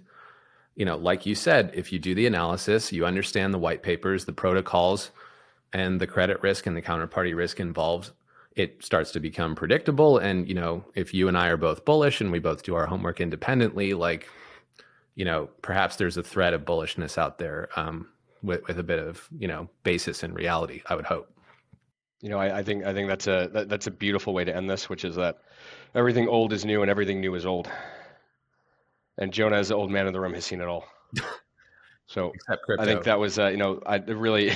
[0.76, 4.26] you know, like you said, if you do the analysis, you understand the white papers,
[4.26, 5.12] the protocols,
[5.74, 8.12] and the credit risk and the counterparty risk involved,
[8.56, 10.18] it starts to become predictable.
[10.18, 12.86] And, you know, if you and I are both bullish and we both do our
[12.86, 14.28] homework independently, like,
[15.16, 18.08] you know, perhaps there's a thread of bullishness out there um,
[18.44, 21.30] with, with a bit of, you know, basis in reality, I would hope.
[22.22, 24.56] You know, I, I think I think that's a that, that's a beautiful way to
[24.56, 25.42] end this, which is that
[25.96, 27.68] everything old is new and everything new is old
[29.18, 30.86] and Jonah, as the old man in the room, has seen it all.
[32.12, 32.34] So
[32.80, 34.54] I think that was, uh, you know, I really,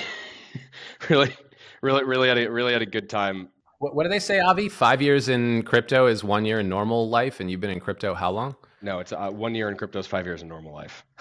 [1.10, 1.34] really,
[1.82, 3.49] really, really had a really had a good time.
[3.80, 4.68] What, what do they say, Avi?
[4.68, 8.14] Five years in crypto is one year in normal life, and you've been in crypto
[8.14, 8.56] how long?
[8.82, 11.03] No, it's uh, one year in crypto is five years in normal life.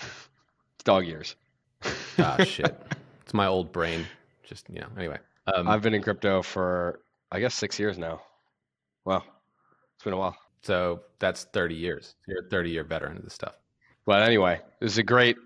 [0.74, 1.37] it's dog years.
[2.18, 2.76] ah, shit.
[3.22, 4.05] It's my old brain.
[4.43, 4.89] Just you know.
[4.99, 5.18] Anyway,
[5.55, 8.20] um, I've been in crypto for I guess six years now.
[9.05, 9.22] Wow,
[9.95, 10.37] it's been a while.
[10.65, 12.15] So that's 30 years.
[12.27, 13.55] You're a 30 year veteran of this stuff.
[14.07, 15.37] But anyway, this is a great,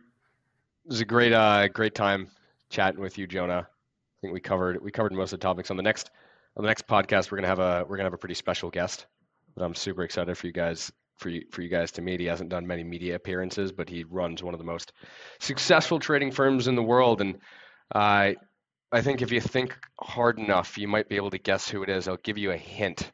[0.87, 2.31] this is a great, uh, great time
[2.71, 3.66] chatting with you, Jonah.
[3.69, 5.71] I think we covered we covered most of the topics.
[5.71, 6.11] On the next
[6.57, 9.07] on the next podcast, we're gonna have a we're gonna have a pretty special guest
[9.57, 12.21] that I'm super excited for you guys for you for you guys to meet.
[12.21, 14.93] He hasn't done many media appearances, but he runs one of the most
[15.41, 17.21] successful trading firms in the world.
[17.21, 17.39] And
[17.95, 18.35] I uh,
[18.91, 21.91] I think if you think hard enough, you might be able to guess who it
[21.91, 22.09] is.
[22.09, 23.12] I'll give you a hint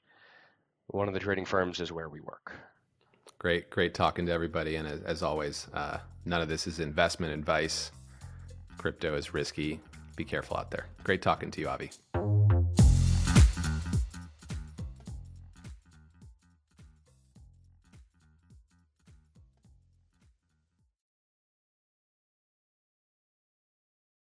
[0.95, 2.53] one of the trading firms is where we work.
[3.39, 4.77] Great, great talking to everybody.
[4.77, 7.91] And as, always, uh, none of this is investment advice.
[8.79, 9.81] Crypto is risky.
[10.17, 10.87] Be careful out there.
[11.03, 11.91] Great talking to you, Avi.